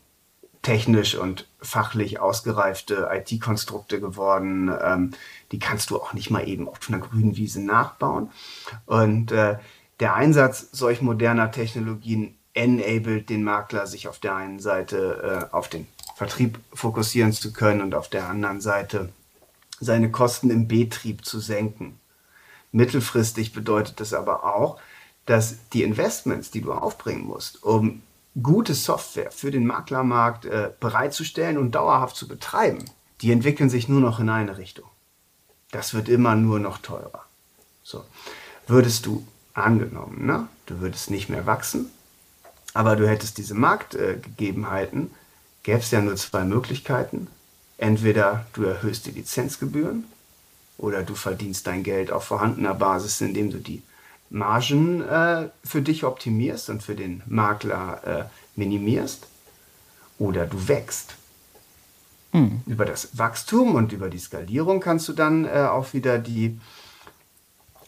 technisch 0.62 1.14
und 1.14 1.48
fachlich 1.60 2.20
ausgereifte 2.20 3.08
IT-Konstrukte 3.12 4.00
geworden. 4.00 4.70
Ähm, 4.82 5.12
die 5.52 5.58
kannst 5.58 5.90
du 5.90 5.96
auch 5.96 6.12
nicht 6.12 6.30
mal 6.30 6.46
eben 6.48 6.68
auf 6.68 6.78
einer 6.88 6.98
grünen 6.98 7.36
Wiese 7.36 7.64
nachbauen. 7.64 8.30
Und 8.86 9.32
äh, 9.32 9.58
der 10.00 10.14
Einsatz 10.14 10.68
solch 10.72 11.00
moderner 11.00 11.50
Technologien 11.50 12.36
enabled 12.54 13.30
den 13.30 13.44
Makler, 13.44 13.86
sich 13.86 14.08
auf 14.08 14.18
der 14.18 14.34
einen 14.34 14.58
Seite 14.58 15.48
äh, 15.50 15.54
auf 15.54 15.68
den 15.68 15.86
Vertrieb 16.16 16.58
fokussieren 16.72 17.32
zu 17.32 17.52
können 17.52 17.80
und 17.80 17.94
auf 17.94 18.08
der 18.08 18.28
anderen 18.28 18.60
Seite 18.60 19.10
seine 19.80 20.10
Kosten 20.10 20.50
im 20.50 20.68
Betrieb 20.68 21.24
zu 21.24 21.40
senken. 21.40 21.98
Mittelfristig 22.72 23.52
bedeutet 23.52 24.00
das 24.00 24.12
aber 24.12 24.44
auch, 24.44 24.78
dass 25.26 25.68
die 25.70 25.82
Investments, 25.82 26.50
die 26.50 26.60
du 26.60 26.72
aufbringen 26.72 27.26
musst, 27.26 27.62
um 27.62 28.02
gute 28.42 28.74
Software 28.74 29.30
für 29.30 29.50
den 29.50 29.66
Maklermarkt 29.66 30.44
äh, 30.44 30.70
bereitzustellen 30.80 31.58
und 31.58 31.74
dauerhaft 31.74 32.16
zu 32.16 32.28
betreiben, 32.28 32.84
die 33.20 33.32
entwickeln 33.32 33.68
sich 33.68 33.88
nur 33.88 34.00
noch 34.00 34.20
in 34.20 34.28
eine 34.28 34.58
Richtung. 34.58 34.88
Das 35.70 35.92
wird 35.92 36.08
immer 36.08 36.34
nur 36.34 36.58
noch 36.60 36.78
teurer. 36.78 37.24
So. 37.82 38.04
Würdest 38.66 39.06
du 39.06 39.26
angenommen, 39.54 40.26
ne? 40.26 40.48
du 40.66 40.80
würdest 40.80 41.10
nicht 41.10 41.28
mehr 41.28 41.46
wachsen, 41.46 41.90
aber 42.74 42.96
du 42.96 43.08
hättest 43.08 43.38
diese 43.38 43.54
Marktgegebenheiten, 43.54 45.06
äh, 45.06 45.14
gäbe 45.62 45.78
es 45.80 45.90
ja 45.90 46.00
nur 46.00 46.16
zwei 46.16 46.44
Möglichkeiten. 46.44 47.28
Entweder 47.78 48.46
du 48.52 48.64
erhöhst 48.64 49.06
die 49.06 49.12
Lizenzgebühren 49.12 50.04
oder 50.76 51.02
du 51.02 51.14
verdienst 51.14 51.66
dein 51.66 51.84
Geld 51.84 52.12
auf 52.12 52.24
vorhandener 52.24 52.74
Basis, 52.74 53.20
indem 53.20 53.50
du 53.50 53.58
die 53.58 53.82
Margen 54.30 55.00
äh, 55.02 55.48
für 55.64 55.80
dich 55.80 56.04
optimierst 56.04 56.70
und 56.70 56.82
für 56.82 56.94
den 56.94 57.22
Makler 57.26 58.02
äh, 58.04 58.24
minimierst. 58.58 59.26
Oder 60.18 60.46
du 60.46 60.68
wächst. 60.68 61.14
Mhm. 62.32 62.62
Über 62.66 62.84
das 62.84 63.16
Wachstum 63.16 63.76
und 63.76 63.92
über 63.92 64.10
die 64.10 64.18
Skalierung 64.18 64.80
kannst 64.80 65.08
du 65.08 65.12
dann 65.12 65.44
äh, 65.44 65.68
auch 65.70 65.94
wieder 65.94 66.18
die, 66.18 66.58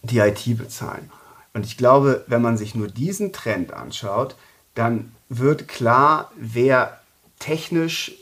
die 0.03 0.19
IT 0.19 0.57
bezahlen. 0.57 1.11
Und 1.53 1.67
ich 1.67 1.77
glaube, 1.77 2.25
wenn 2.29 2.41
man 2.41 2.57
sich 2.57 2.75
nur 2.75 2.87
diesen 2.87 3.33
Trend 3.33 3.73
anschaut, 3.73 4.37
dann 4.75 5.13
wird 5.29 5.67
klar, 5.67 6.31
wer 6.37 7.01
technisch 7.41 8.15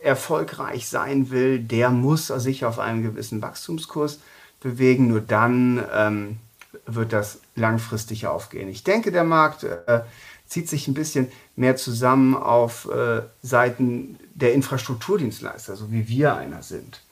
erfolgreich 0.00 0.88
sein 0.88 1.30
will, 1.30 1.58
der 1.58 1.90
muss 1.90 2.28
sich 2.28 2.64
auf 2.64 2.78
einem 2.78 3.02
gewissen 3.02 3.42
Wachstumskurs 3.42 4.20
bewegen. 4.60 5.08
Nur 5.08 5.20
dann 5.20 5.84
ähm, 5.92 6.38
wird 6.86 7.12
das 7.12 7.40
langfristig 7.54 8.26
aufgehen. 8.26 8.68
Ich 8.68 8.84
denke, 8.84 9.12
der 9.12 9.24
Markt 9.24 9.64
äh, 9.64 10.00
zieht 10.46 10.68
sich 10.68 10.88
ein 10.88 10.94
bisschen 10.94 11.28
mehr 11.56 11.76
zusammen 11.76 12.34
auf 12.34 12.88
äh, 12.90 13.22
Seiten 13.42 14.18
der 14.34 14.54
Infrastrukturdienstleister, 14.54 15.76
so 15.76 15.92
wie 15.92 16.08
wir 16.08 16.36
einer 16.36 16.62
sind. 16.62 17.02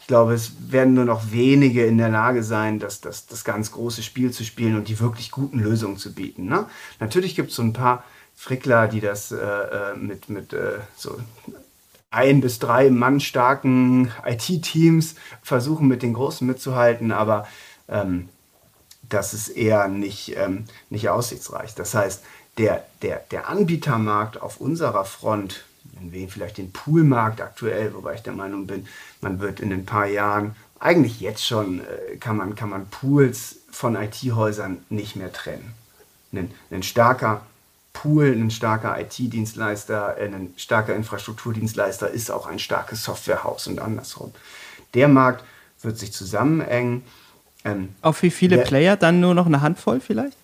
Ich 0.00 0.08
glaube, 0.08 0.34
es 0.34 0.52
werden 0.70 0.94
nur 0.94 1.04
noch 1.04 1.30
wenige 1.30 1.86
in 1.86 1.98
der 1.98 2.08
Lage 2.08 2.42
sein, 2.42 2.80
das, 2.80 3.00
das, 3.00 3.26
das 3.26 3.44
ganz 3.44 3.70
große 3.70 4.02
Spiel 4.02 4.32
zu 4.32 4.44
spielen 4.44 4.76
und 4.76 4.88
die 4.88 4.98
wirklich 4.98 5.30
guten 5.30 5.60
Lösungen 5.60 5.96
zu 5.96 6.12
bieten. 6.12 6.46
Ne? 6.46 6.66
Natürlich 6.98 7.36
gibt 7.36 7.50
es 7.50 7.56
so 7.56 7.62
ein 7.62 7.72
paar 7.72 8.04
Frickler, 8.34 8.88
die 8.88 9.00
das 9.00 9.30
äh, 9.30 9.36
äh 9.36 9.96
mit, 9.96 10.28
mit 10.28 10.52
äh, 10.52 10.78
so 10.96 11.18
ein 12.12 12.40
bis 12.40 12.58
drei 12.58 12.90
Mann 12.90 13.20
starken 13.20 14.12
IT-Teams 14.24 15.14
versuchen 15.42 15.88
mit 15.88 16.02
den 16.02 16.12
Großen 16.12 16.46
mitzuhalten, 16.46 17.10
aber 17.10 17.48
ähm, 17.88 18.28
das 19.08 19.34
ist 19.34 19.48
eher 19.48 19.88
nicht, 19.88 20.36
ähm, 20.36 20.64
nicht 20.90 21.08
aussichtsreich. 21.08 21.74
Das 21.74 21.94
heißt, 21.94 22.22
der, 22.58 22.84
der, 23.00 23.22
der 23.30 23.48
Anbietermarkt 23.48 24.40
auf 24.40 24.60
unserer 24.60 25.04
Front, 25.04 25.64
nennen 25.94 26.12
wir 26.12 26.28
vielleicht 26.28 26.58
den 26.58 26.70
Poolmarkt 26.70 27.40
aktuell, 27.40 27.94
wobei 27.94 28.14
ich 28.14 28.22
der 28.22 28.34
Meinung 28.34 28.66
bin, 28.66 28.86
man 29.20 29.40
wird 29.40 29.60
in 29.60 29.72
ein 29.72 29.86
paar 29.86 30.06
Jahren, 30.06 30.54
eigentlich 30.78 31.20
jetzt 31.20 31.46
schon, 31.46 31.80
äh, 31.80 32.16
kann, 32.16 32.36
man, 32.36 32.54
kann 32.54 32.68
man 32.68 32.88
Pools 32.88 33.56
von 33.70 33.96
IT-Häusern 33.96 34.84
nicht 34.90 35.16
mehr 35.16 35.32
trennen. 35.32 35.74
Ein, 36.32 36.50
ein 36.70 36.82
starker 36.82 37.46
Pool, 37.92 38.32
ein 38.32 38.50
starker 38.50 38.98
IT-Dienstleister, 39.00 40.18
äh, 40.18 40.26
ein 40.26 40.54
starker 40.56 40.94
Infrastrukturdienstleister 40.94 42.10
ist 42.10 42.30
auch 42.30 42.46
ein 42.46 42.58
starkes 42.58 43.04
Softwarehaus 43.04 43.66
und 43.66 43.80
andersrum. 43.80 44.32
Der 44.94 45.08
Markt 45.08 45.44
wird 45.82 45.98
sich 45.98 46.12
zusammenengen. 46.12 47.04
Ähm, 47.64 47.94
Auf 48.02 48.22
wie 48.22 48.30
viele 48.30 48.56
der, 48.56 48.64
Player? 48.64 48.96
Dann 48.96 49.20
nur 49.20 49.34
noch 49.34 49.46
eine 49.46 49.60
Handvoll 49.60 50.00
vielleicht? 50.00 50.36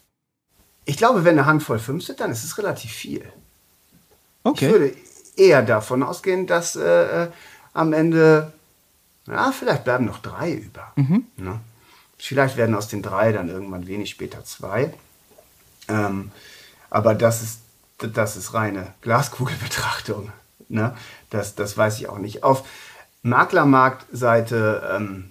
Ich 0.84 0.96
glaube, 0.96 1.24
wenn 1.24 1.38
eine 1.38 1.46
Handvoll 1.46 1.78
fünf 1.78 2.04
sind, 2.04 2.20
dann 2.20 2.30
ist 2.30 2.44
es 2.44 2.56
relativ 2.58 2.92
viel. 2.92 3.24
Okay. 4.42 4.66
Ich 4.66 4.72
würde 4.72 4.94
eher 5.36 5.62
davon 5.62 6.02
ausgehen, 6.02 6.46
dass 6.46 6.76
äh, 6.76 7.24
äh 7.24 7.28
am 7.74 7.92
Ende, 7.92 8.52
ja, 9.28 9.52
vielleicht 9.52 9.84
bleiben 9.84 10.06
noch 10.06 10.18
drei 10.18 10.52
über. 10.52 10.92
Mhm. 10.96 11.26
Ne? 11.36 11.60
Vielleicht 12.16 12.56
werden 12.56 12.74
aus 12.74 12.88
den 12.88 13.02
drei 13.02 13.30
dann 13.30 13.48
irgendwann 13.48 13.86
wenig 13.86 14.10
später 14.10 14.44
zwei. 14.44 14.92
Ähm, 15.86 16.32
aber 16.90 17.14
das 17.14 17.42
ist, 17.42 17.60
das 17.98 18.36
ist 18.36 18.54
reine 18.54 18.94
Glaskugelbetrachtung. 19.02 20.32
Ne? 20.68 20.94
Das, 21.30 21.54
das 21.54 21.76
weiß 21.76 21.98
ich 21.98 22.08
auch 22.08 22.18
nicht. 22.18 22.42
Auf 22.42 22.64
Maklermarktseite, 23.22 24.96
ähm, 24.96 25.30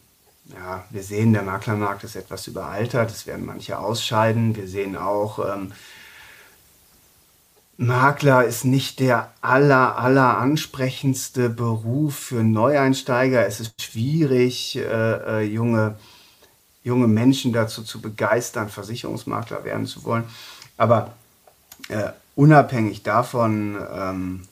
ja, 0.54 0.84
wir 0.90 1.04
sehen, 1.04 1.34
der 1.34 1.44
Maklermarkt 1.44 2.04
ist 2.04 2.16
etwas 2.16 2.48
überaltert. 2.48 3.12
Es 3.12 3.28
werden 3.28 3.46
manche 3.46 3.80
ausscheiden. 3.80 4.56
Wir 4.56 4.68
sehen 4.68 4.98
auch, 4.98 5.40
ähm, 5.40 5.74
Makler 7.78 8.44
ist 8.44 8.66
nicht 8.66 9.00
der 9.00 9.32
aller, 9.42 10.00
aller 10.00 10.40
ansprechendste 10.40 11.50
Beruf 11.50 12.16
für 12.16 12.44
Neueinsteiger. 12.44 13.46
Es 13.46 13.60
ist 13.60 13.80
schwierig, 13.80 14.78
äh, 14.78 14.82
äh, 14.82 15.42
junge, 15.42 15.96
junge 16.84 17.08
Menschen 17.08 17.54
dazu 17.54 17.84
zu 17.84 18.02
begeistern, 18.02 18.70
Versicherungsmakler 18.70 19.64
werden 19.64 19.86
zu 19.86 20.04
wollen. 20.04 20.24
Aber 20.76 21.14
äh, 21.89 22.12
unabhängig 22.36 23.03
davon 23.03 23.77
ähm, 23.94 24.48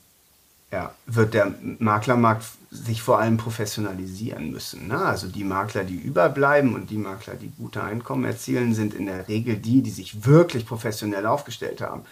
ja, 0.72 0.92
wird 1.06 1.34
der 1.34 1.54
Maklermarkt 1.78 2.44
sich 2.70 3.00
vor 3.00 3.20
allem 3.20 3.36
professionalisieren 3.36 4.50
müssen. 4.50 4.88
Ne? 4.88 4.98
Also 4.98 5.28
die 5.28 5.44
Makler, 5.44 5.84
die 5.84 5.96
überbleiben 5.96 6.74
und 6.74 6.90
die 6.90 6.98
Makler, 6.98 7.34
die 7.34 7.52
gute 7.56 7.82
Einkommen 7.82 8.24
erzielen, 8.24 8.74
sind 8.74 8.92
in 8.92 9.06
der 9.06 9.28
Regel 9.28 9.56
die, 9.56 9.82
die 9.82 9.90
sich 9.90 10.26
wirklich 10.26 10.66
professionell 10.66 11.26
aufgestellt 11.26 11.80
haben. 11.80 12.02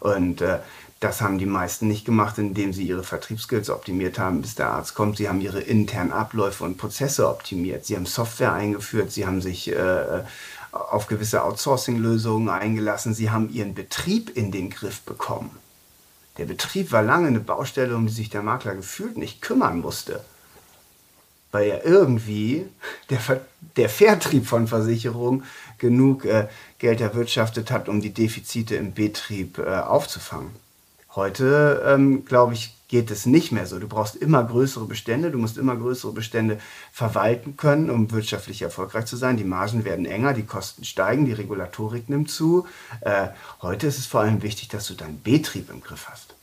Und 0.00 0.40
äh, 0.40 0.58
das 1.00 1.20
haben 1.20 1.38
die 1.38 1.46
meisten 1.46 1.88
nicht 1.88 2.04
gemacht, 2.04 2.38
indem 2.38 2.72
sie 2.72 2.86
ihre 2.86 3.02
Vertriebsskills 3.02 3.70
optimiert 3.70 4.18
haben, 4.18 4.42
bis 4.42 4.54
der 4.54 4.70
Arzt 4.70 4.94
kommt. 4.94 5.16
Sie 5.16 5.28
haben 5.28 5.40
ihre 5.40 5.60
internen 5.60 6.12
Abläufe 6.12 6.62
und 6.64 6.76
Prozesse 6.76 7.28
optimiert. 7.28 7.86
Sie 7.86 7.96
haben 7.96 8.06
Software 8.06 8.52
eingeführt. 8.52 9.10
Sie 9.10 9.26
haben 9.26 9.40
sich 9.40 9.72
äh, 9.72 10.22
auf 10.72 11.06
gewisse 11.06 11.44
Outsourcing-Lösungen 11.44 12.48
eingelassen. 12.48 13.14
Sie 13.14 13.30
haben 13.30 13.52
ihren 13.52 13.74
Betrieb 13.74 14.34
in 14.34 14.50
den 14.50 14.70
Griff 14.70 15.02
bekommen. 15.02 15.50
Der 16.38 16.46
Betrieb 16.46 16.92
war 16.92 17.02
lange 17.02 17.28
eine 17.28 17.40
Baustelle, 17.40 17.94
um 17.94 18.06
die 18.06 18.12
sich 18.12 18.30
der 18.30 18.42
Makler 18.42 18.74
gefühlt 18.74 19.18
nicht 19.18 19.42
kümmern 19.42 19.80
musste. 19.80 20.24
Weil 21.50 21.68
ja 21.68 21.78
irgendwie 21.84 22.66
der, 23.10 23.20
Ver 23.20 23.44
der 23.76 23.90
Vertrieb 23.90 24.46
von 24.46 24.66
Versicherungen 24.66 25.44
genug 25.76 26.24
äh, 26.24 26.48
Geld 26.78 27.02
erwirtschaftet 27.02 27.70
hat, 27.70 27.90
um 27.90 28.00
die 28.00 28.14
Defizite 28.14 28.76
im 28.76 28.94
Betrieb 28.94 29.58
äh, 29.58 29.80
aufzufangen. 29.80 30.52
Heute, 31.14 31.82
ähm, 31.86 32.24
glaube 32.24 32.54
ich, 32.54 32.74
geht 32.92 33.10
es 33.10 33.24
nicht 33.24 33.52
mehr 33.52 33.66
so. 33.66 33.78
Du 33.78 33.88
brauchst 33.88 34.16
immer 34.16 34.44
größere 34.44 34.84
Bestände, 34.84 35.30
du 35.30 35.38
musst 35.38 35.56
immer 35.56 35.74
größere 35.74 36.12
Bestände 36.12 36.58
verwalten 36.92 37.56
können, 37.56 37.88
um 37.88 38.10
wirtschaftlich 38.12 38.60
erfolgreich 38.60 39.06
zu 39.06 39.16
sein. 39.16 39.38
Die 39.38 39.44
Margen 39.44 39.86
werden 39.86 40.04
enger, 40.04 40.34
die 40.34 40.42
Kosten 40.42 40.84
steigen, 40.84 41.24
die 41.24 41.32
Regulatorik 41.32 42.10
nimmt 42.10 42.30
zu. 42.30 42.66
Äh, 43.00 43.28
heute 43.62 43.86
ist 43.86 43.96
es 43.96 44.04
vor 44.04 44.20
allem 44.20 44.42
wichtig, 44.42 44.68
dass 44.68 44.88
du 44.88 44.94
deinen 44.94 45.22
Betrieb 45.22 45.70
im 45.70 45.80
Griff 45.80 46.06
hast. 46.10 46.34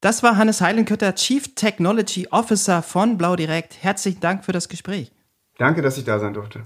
Das 0.00 0.22
war 0.22 0.38
Hannes 0.38 0.62
Heilenkötter, 0.62 1.14
Chief 1.14 1.54
Technology 1.54 2.26
Officer 2.30 2.82
von 2.82 3.18
Blau 3.18 3.36
Direkt. 3.36 3.82
Herzlichen 3.82 4.20
Dank 4.20 4.46
für 4.46 4.52
das 4.52 4.70
Gespräch. 4.70 5.12
Danke, 5.58 5.82
dass 5.82 5.98
ich 5.98 6.04
da 6.04 6.18
sein 6.18 6.32
durfte. 6.32 6.64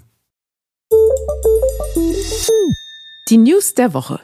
Die 3.29 3.39
News 3.39 3.75
der 3.75 3.93
Woche. 3.93 4.21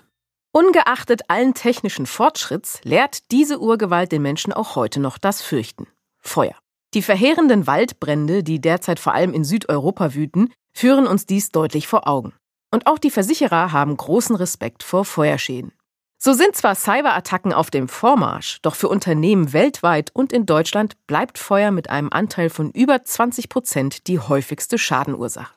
Ungeachtet 0.55 1.31
allen 1.31 1.55
technischen 1.55 2.05
Fortschritts 2.05 2.81
lehrt 2.85 3.31
diese 3.31 3.59
Urgewalt 3.59 4.12
den 4.12 4.21
Menschen 4.21 4.53
auch 4.53 4.77
heute 4.77 5.01
noch 5.01 5.17
das 5.17 5.41
Fürchten. 5.41 5.87
Feuer. 6.21 6.55
Die 6.93 7.01
verheerenden 7.01 7.67
Waldbrände, 7.67 8.43
die 8.43 8.61
derzeit 8.61 9.01
vor 9.01 9.15
allem 9.15 9.33
in 9.33 9.45
Südeuropa 9.45 10.12
wüten, 10.12 10.53
führen 10.75 11.07
uns 11.07 11.25
dies 11.25 11.53
deutlich 11.53 11.88
vor 11.88 12.07
Augen. 12.07 12.35
Und 12.71 12.87
auch 12.87 12.99
die 12.99 13.11
Versicherer 13.11 13.73
haben 13.73 13.97
großen 13.97 14.37
Respekt 14.37 14.83
vor 14.83 15.07
Feuerschäden. 15.07 15.73
So 16.19 16.35
sind 16.35 16.55
zwar 16.55 16.75
Cyberattacken 16.75 17.55
auf 17.55 17.71
dem 17.71 17.88
Vormarsch, 17.88 18.59
doch 18.61 18.75
für 18.75 18.88
Unternehmen 18.88 19.55
weltweit 19.55 20.11
und 20.12 20.35
in 20.35 20.45
Deutschland 20.45 20.99
bleibt 21.07 21.38
Feuer 21.38 21.71
mit 21.71 21.88
einem 21.88 22.11
Anteil 22.12 22.51
von 22.51 22.71
über 22.73 23.03
20 23.03 23.49
Prozent 23.49 24.07
die 24.07 24.19
häufigste 24.19 24.77
Schadenursache. 24.77 25.55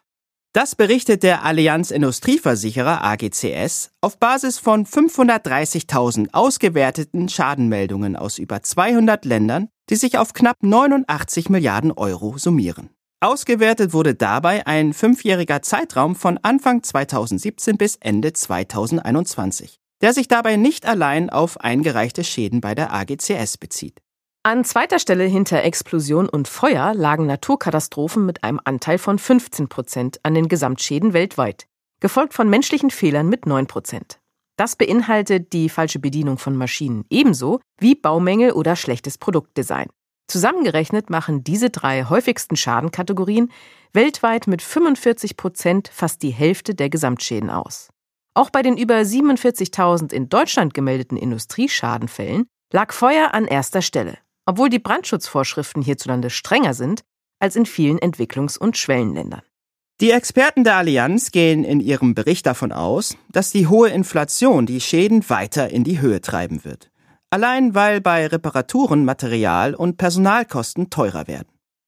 Das 0.56 0.74
berichtet 0.74 1.24
der 1.24 1.44
Allianz 1.44 1.92
Industrieversicherer 1.92 3.04
AGCS 3.04 3.92
auf 4.00 4.18
Basis 4.18 4.58
von 4.58 4.86
530.000 4.86 6.30
ausgewerteten 6.32 7.28
Schadenmeldungen 7.28 8.16
aus 8.16 8.38
über 8.38 8.64
200 8.64 9.26
Ländern, 9.26 9.68
die 9.90 9.98
sich 9.98 10.18
auf 10.18 10.32
knapp 10.32 10.56
89 10.62 11.50
Milliarden 11.50 11.92
Euro 11.92 12.38
summieren. 12.38 12.90
Ausgewertet 13.20 13.92
wurde 13.92 14.16
dabei 14.16 14.66
ein 14.66 14.94
fünfjähriger 14.94 15.62
Zeitraum 15.62 16.16
von 16.16 16.40
Anfang 16.42 16.84
2017 16.84 17.76
bis 17.76 17.98
Ende 17.98 18.32
2021, 18.32 19.76
der 20.02 20.14
sich 20.14 20.30
dabei 20.30 20.56
nicht 20.56 20.86
allein 20.86 21.30
auf 21.30 21.60
eingereichte 21.60 22.24
Schäden 22.24 22.62
bei 22.62 22.76
der 22.76 22.94
AGCS 22.94 23.58
bezieht. 23.58 24.05
An 24.48 24.64
zweiter 24.64 25.00
Stelle 25.00 25.24
hinter 25.24 25.64
Explosion 25.64 26.30
und 26.30 26.48
Feuer 26.48 26.94
lagen 26.94 27.26
Naturkatastrophen 27.26 28.28
mit 28.28 28.44
einem 28.44 28.62
Anteil 28.64 29.00
von 29.00 29.18
15 29.18 29.70
Prozent 29.70 30.20
an 30.22 30.36
den 30.36 30.48
Gesamtschäden 30.50 31.14
weltweit, 31.14 31.66
gefolgt 32.00 32.36
von 32.36 32.48
menschlichen 32.48 32.92
Fehlern 32.92 33.28
mit 33.28 33.48
9 33.48 33.66
Prozent. 33.66 34.20
Das 34.56 34.76
beinhaltet 34.76 35.52
die 35.52 35.68
falsche 35.68 35.98
Bedienung 35.98 36.38
von 36.38 36.56
Maschinen 36.56 37.06
ebenso 37.10 37.60
wie 37.80 37.96
Baumängel 37.96 38.52
oder 38.52 38.76
schlechtes 38.76 39.18
Produktdesign. 39.18 39.88
Zusammengerechnet 40.28 41.10
machen 41.10 41.44
diese 41.44 41.72
drei 41.72 42.04
häufigsten 42.04 42.56
Schadenkategorien 42.56 43.52
weltweit 43.94 44.46
mit 44.46 44.62
45 44.62 45.38
Prozent 45.38 45.88
fast 45.92 46.22
die 46.22 46.30
Hälfte 46.30 46.76
der 46.76 46.92
Gesamtschäden 46.92 47.50
aus. 47.50 47.90
Auch 48.36 48.52
bei 48.52 48.62
den 48.62 48.78
über 48.78 48.98
47.000 48.98 50.14
in 50.14 50.30
Deutschland 50.30 50.76
gemeldeten 50.76 51.18
Industrieschadenfällen 51.18 52.46
lag 52.72 52.94
Feuer 52.94 53.34
an 53.34 53.46
erster 53.46 53.82
Stelle 53.82 54.20
obwohl 54.46 54.70
die 54.70 54.80
Brandschutzvorschriften 54.80 55.82
hierzulande 55.82 56.30
strenger 56.30 56.74
sind 56.74 57.02
als 57.40 57.56
in 57.56 57.66
vielen 57.66 58.00
Entwicklungs- 58.00 58.58
und 58.58 58.78
Schwellenländern. 58.78 59.42
Die 60.02 60.12
Experten 60.12 60.66
der 60.66 60.76
Allianz 60.76 61.32
gehen 61.32 61.64
in 61.64 61.80
ihrem 61.80 62.16
Bericht 62.16 62.46
davon 62.46 62.74
aus, 62.74 63.16
dass 63.32 63.52
die 63.52 63.68
hohe 63.68 63.90
Inflation 63.90 64.66
die 64.66 64.82
Schäden 64.82 65.30
weiter 65.30 65.70
in 65.70 65.86
die 65.86 66.02
Höhe 66.02 66.20
treiben 66.20 66.66
wird. 66.66 66.92
Allein 67.30 67.76
weil 67.76 68.02
bei 68.02 68.28
Reparaturen 68.28 69.06
Material- 69.06 69.74
und 69.74 69.98
Personalkosten 69.98 70.90
teurer 70.90 71.28
werden. 71.28 71.48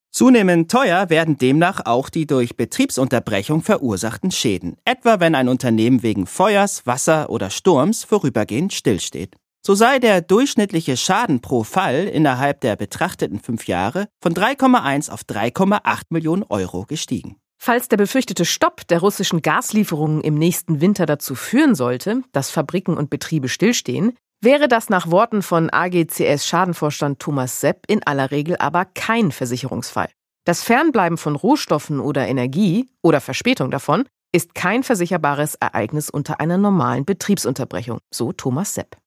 Zunehmend 0.10 0.72
teuer 0.72 1.10
werden 1.10 1.38
demnach 1.38 1.86
auch 1.86 2.10
die 2.10 2.26
durch 2.26 2.56
Betriebsunterbrechung 2.56 3.62
verursachten 3.62 4.32
Schäden, 4.32 4.78
etwa 4.86 5.20
wenn 5.20 5.36
ein 5.36 5.50
Unternehmen 5.50 6.02
wegen 6.02 6.26
Feuers, 6.28 6.88
Wasser 6.88 7.30
oder 7.30 7.50
Sturms 7.50 8.04
vorübergehend 8.04 8.74
stillsteht. 8.74 9.36
So 9.68 9.76
sei 9.76 10.00
der 10.00 10.22
durchschnittliche 10.22 10.96
Schaden 10.96 11.42
pro 11.42 11.66
Fall 11.66 12.06
innerhalb 12.06 12.62
der 12.62 12.78
betrachteten 12.78 13.42
fünf 13.42 13.68
Jahre 13.68 14.08
von 14.22 14.34
3,1 14.34 15.12
auf 15.12 15.24
3,8 15.24 16.04
Millionen 16.08 16.44
Euro 16.44 16.86
gestiegen. 16.86 17.36
Falls 17.58 17.90
der 17.90 17.98
befürchtete 17.98 18.46
Stopp 18.46 18.88
der 18.88 19.02
russischen 19.02 19.42
Gaslieferungen 19.42 20.22
im 20.22 20.36
nächsten 20.36 20.80
Winter 20.80 21.06
dazu 21.06 21.36
führen 21.36 21.76
sollte, 21.76 22.22
dass 22.32 22.50
Fabriken 22.50 22.96
und 22.96 23.10
Betriebe 23.10 23.50
stillstehen, 23.50 24.14
wäre 24.40 24.70
das 24.70 24.88
nach 24.88 25.12
Worten 25.12 25.42
von 25.42 25.70
AGCS 25.70 26.48
Schadenvorstand 26.48 27.20
Thomas 27.20 27.60
Sepp 27.60 27.84
in 27.90 28.02
aller 28.08 28.32
Regel 28.32 28.56
aber 28.60 28.86
kein 28.86 29.34
Versicherungsfall. 29.34 30.08
Das 30.46 30.64
Fernbleiben 30.64 31.18
von 31.18 31.36
Rohstoffen 31.36 32.00
oder 32.00 32.26
Energie 32.26 32.90
oder 33.02 33.20
Verspätung 33.20 33.70
davon 33.70 34.06
ist 34.32 34.56
kein 34.56 34.84
versicherbares 34.84 35.56
Ereignis 35.56 36.10
unter 36.10 36.40
einer 36.40 36.58
normalen 36.58 37.06
Betriebsunterbrechung, 37.06 38.00
so 38.12 38.32
Thomas 38.32 38.74
Sepp. 38.74 38.98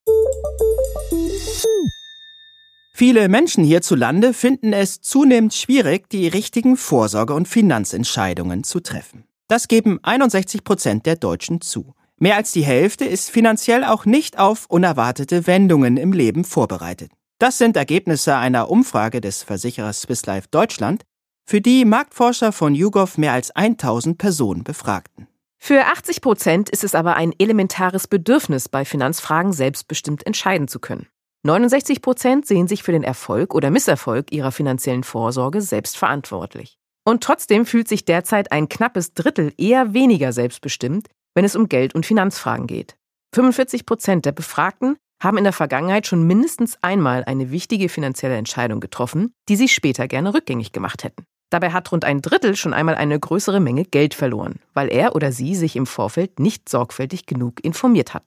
Viele 2.92 3.28
Menschen 3.28 3.64
hierzulande 3.64 4.34
finden 4.34 4.72
es 4.72 5.00
zunehmend 5.00 5.54
schwierig, 5.54 6.10
die 6.10 6.28
richtigen 6.28 6.76
Vorsorge- 6.76 7.32
und 7.34 7.48
Finanzentscheidungen 7.48 8.62
zu 8.62 8.80
treffen. 8.80 9.24
Das 9.48 9.68
geben 9.68 9.98
61 10.02 10.64
Prozent 10.64 11.06
der 11.06 11.16
Deutschen 11.16 11.60
zu. 11.60 11.94
Mehr 12.18 12.36
als 12.36 12.52
die 12.52 12.62
Hälfte 12.62 13.06
ist 13.06 13.30
finanziell 13.30 13.84
auch 13.84 14.04
nicht 14.04 14.38
auf 14.38 14.66
unerwartete 14.68 15.46
Wendungen 15.46 15.96
im 15.96 16.12
Leben 16.12 16.44
vorbereitet. 16.44 17.10
Das 17.38 17.56
sind 17.56 17.74
Ergebnisse 17.78 18.36
einer 18.36 18.70
Umfrage 18.70 19.22
des 19.22 19.42
Versicherers 19.42 20.02
Swiss 20.02 20.26
Life 20.26 20.48
Deutschland, 20.50 21.04
für 21.44 21.60
die 21.60 21.84
Marktforscher 21.84 22.52
von 22.52 22.74
YouGov 22.74 23.18
mehr 23.18 23.32
als 23.32 23.50
1000 23.50 24.18
Personen 24.18 24.64
befragten. 24.64 25.26
Für 25.58 25.86
80 25.86 26.22
Prozent 26.22 26.70
ist 26.70 26.84
es 26.84 26.94
aber 26.94 27.16
ein 27.16 27.34
elementares 27.38 28.08
Bedürfnis, 28.08 28.68
bei 28.68 28.84
Finanzfragen 28.84 29.52
selbstbestimmt 29.52 30.26
entscheiden 30.26 30.68
zu 30.68 30.78
können. 30.80 31.06
69 31.42 32.02
Prozent 32.02 32.46
sehen 32.46 32.66
sich 32.66 32.82
für 32.82 32.92
den 32.92 33.02
Erfolg 33.02 33.54
oder 33.54 33.70
Misserfolg 33.70 34.32
ihrer 34.32 34.52
finanziellen 34.52 35.04
Vorsorge 35.04 35.60
selbst 35.60 35.96
verantwortlich. 35.96 36.78
Und 37.04 37.22
trotzdem 37.22 37.66
fühlt 37.66 37.88
sich 37.88 38.04
derzeit 38.04 38.52
ein 38.52 38.68
knappes 38.68 39.14
Drittel 39.14 39.52
eher 39.56 39.94
weniger 39.94 40.32
selbstbestimmt, 40.32 41.08
wenn 41.34 41.44
es 41.44 41.56
um 41.56 41.68
Geld- 41.68 41.94
und 41.94 42.06
Finanzfragen 42.06 42.66
geht. 42.66 42.96
45 43.34 43.86
Prozent 43.86 44.26
der 44.26 44.32
Befragten 44.32 44.96
haben 45.22 45.38
in 45.38 45.44
der 45.44 45.52
Vergangenheit 45.52 46.06
schon 46.06 46.26
mindestens 46.26 46.78
einmal 46.82 47.24
eine 47.24 47.50
wichtige 47.50 47.88
finanzielle 47.88 48.36
Entscheidung 48.36 48.80
getroffen, 48.80 49.32
die 49.48 49.56
sie 49.56 49.68
später 49.68 50.08
gerne 50.08 50.34
rückgängig 50.34 50.72
gemacht 50.72 51.04
hätten. 51.04 51.24
Dabei 51.50 51.72
hat 51.72 51.90
rund 51.90 52.04
ein 52.04 52.22
Drittel 52.22 52.56
schon 52.56 52.72
einmal 52.72 52.94
eine 52.94 53.18
größere 53.18 53.60
Menge 53.60 53.84
Geld 53.84 54.14
verloren, 54.14 54.60
weil 54.72 54.88
er 54.88 55.16
oder 55.16 55.32
sie 55.32 55.56
sich 55.56 55.76
im 55.76 55.86
Vorfeld 55.86 56.38
nicht 56.38 56.68
sorgfältig 56.68 57.26
genug 57.26 57.62
informiert 57.64 58.14
hat. 58.14 58.22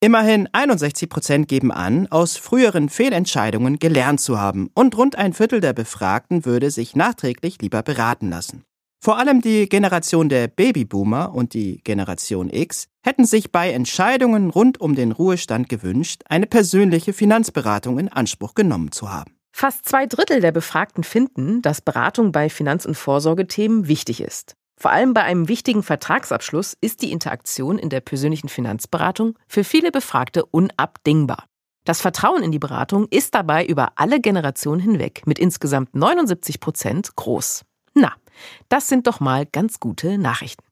Immerhin 0.00 0.48
61 0.52 1.08
Prozent 1.08 1.48
geben 1.48 1.72
an, 1.72 2.06
aus 2.06 2.36
früheren 2.36 2.88
Fehlentscheidungen 2.88 3.80
gelernt 3.80 4.20
zu 4.20 4.38
haben 4.38 4.70
und 4.74 4.96
rund 4.96 5.16
ein 5.16 5.32
Viertel 5.32 5.60
der 5.60 5.72
Befragten 5.72 6.44
würde 6.44 6.70
sich 6.70 6.94
nachträglich 6.94 7.60
lieber 7.60 7.82
beraten 7.82 8.30
lassen. 8.30 8.62
Vor 9.00 9.18
allem 9.18 9.40
die 9.40 9.68
Generation 9.68 10.28
der 10.28 10.46
Babyboomer 10.46 11.34
und 11.34 11.52
die 11.54 11.80
Generation 11.82 12.48
X 12.48 12.86
hätten 13.04 13.24
sich 13.24 13.50
bei 13.50 13.72
Entscheidungen 13.72 14.50
rund 14.50 14.80
um 14.80 14.94
den 14.94 15.12
Ruhestand 15.12 15.68
gewünscht, 15.68 16.22
eine 16.28 16.46
persönliche 16.46 17.12
Finanzberatung 17.12 17.98
in 17.98 18.08
Anspruch 18.08 18.54
genommen 18.54 18.92
zu 18.92 19.10
haben. 19.10 19.37
Fast 19.52 19.88
zwei 19.88 20.06
Drittel 20.06 20.40
der 20.40 20.52
Befragten 20.52 21.04
finden, 21.04 21.62
dass 21.62 21.80
Beratung 21.80 22.32
bei 22.32 22.48
Finanz- 22.48 22.86
und 22.86 22.96
Vorsorgethemen 22.96 23.88
wichtig 23.88 24.20
ist. 24.20 24.54
Vor 24.76 24.92
allem 24.92 25.12
bei 25.12 25.22
einem 25.24 25.48
wichtigen 25.48 25.82
Vertragsabschluss 25.82 26.76
ist 26.80 27.02
die 27.02 27.10
Interaktion 27.10 27.78
in 27.78 27.90
der 27.90 28.00
persönlichen 28.00 28.48
Finanzberatung 28.48 29.36
für 29.48 29.64
viele 29.64 29.90
Befragte 29.90 30.46
unabdingbar. 30.46 31.46
Das 31.84 32.00
Vertrauen 32.00 32.42
in 32.44 32.52
die 32.52 32.58
Beratung 32.60 33.08
ist 33.08 33.34
dabei 33.34 33.66
über 33.66 33.92
alle 33.96 34.20
Generationen 34.20 34.80
hinweg 34.80 35.26
mit 35.26 35.38
insgesamt 35.38 35.94
79 35.96 36.60
Prozent 36.60 37.16
groß. 37.16 37.64
Na, 37.94 38.12
das 38.68 38.86
sind 38.86 39.06
doch 39.06 39.18
mal 39.18 39.46
ganz 39.46 39.80
gute 39.80 40.18
Nachrichten. 40.18 40.64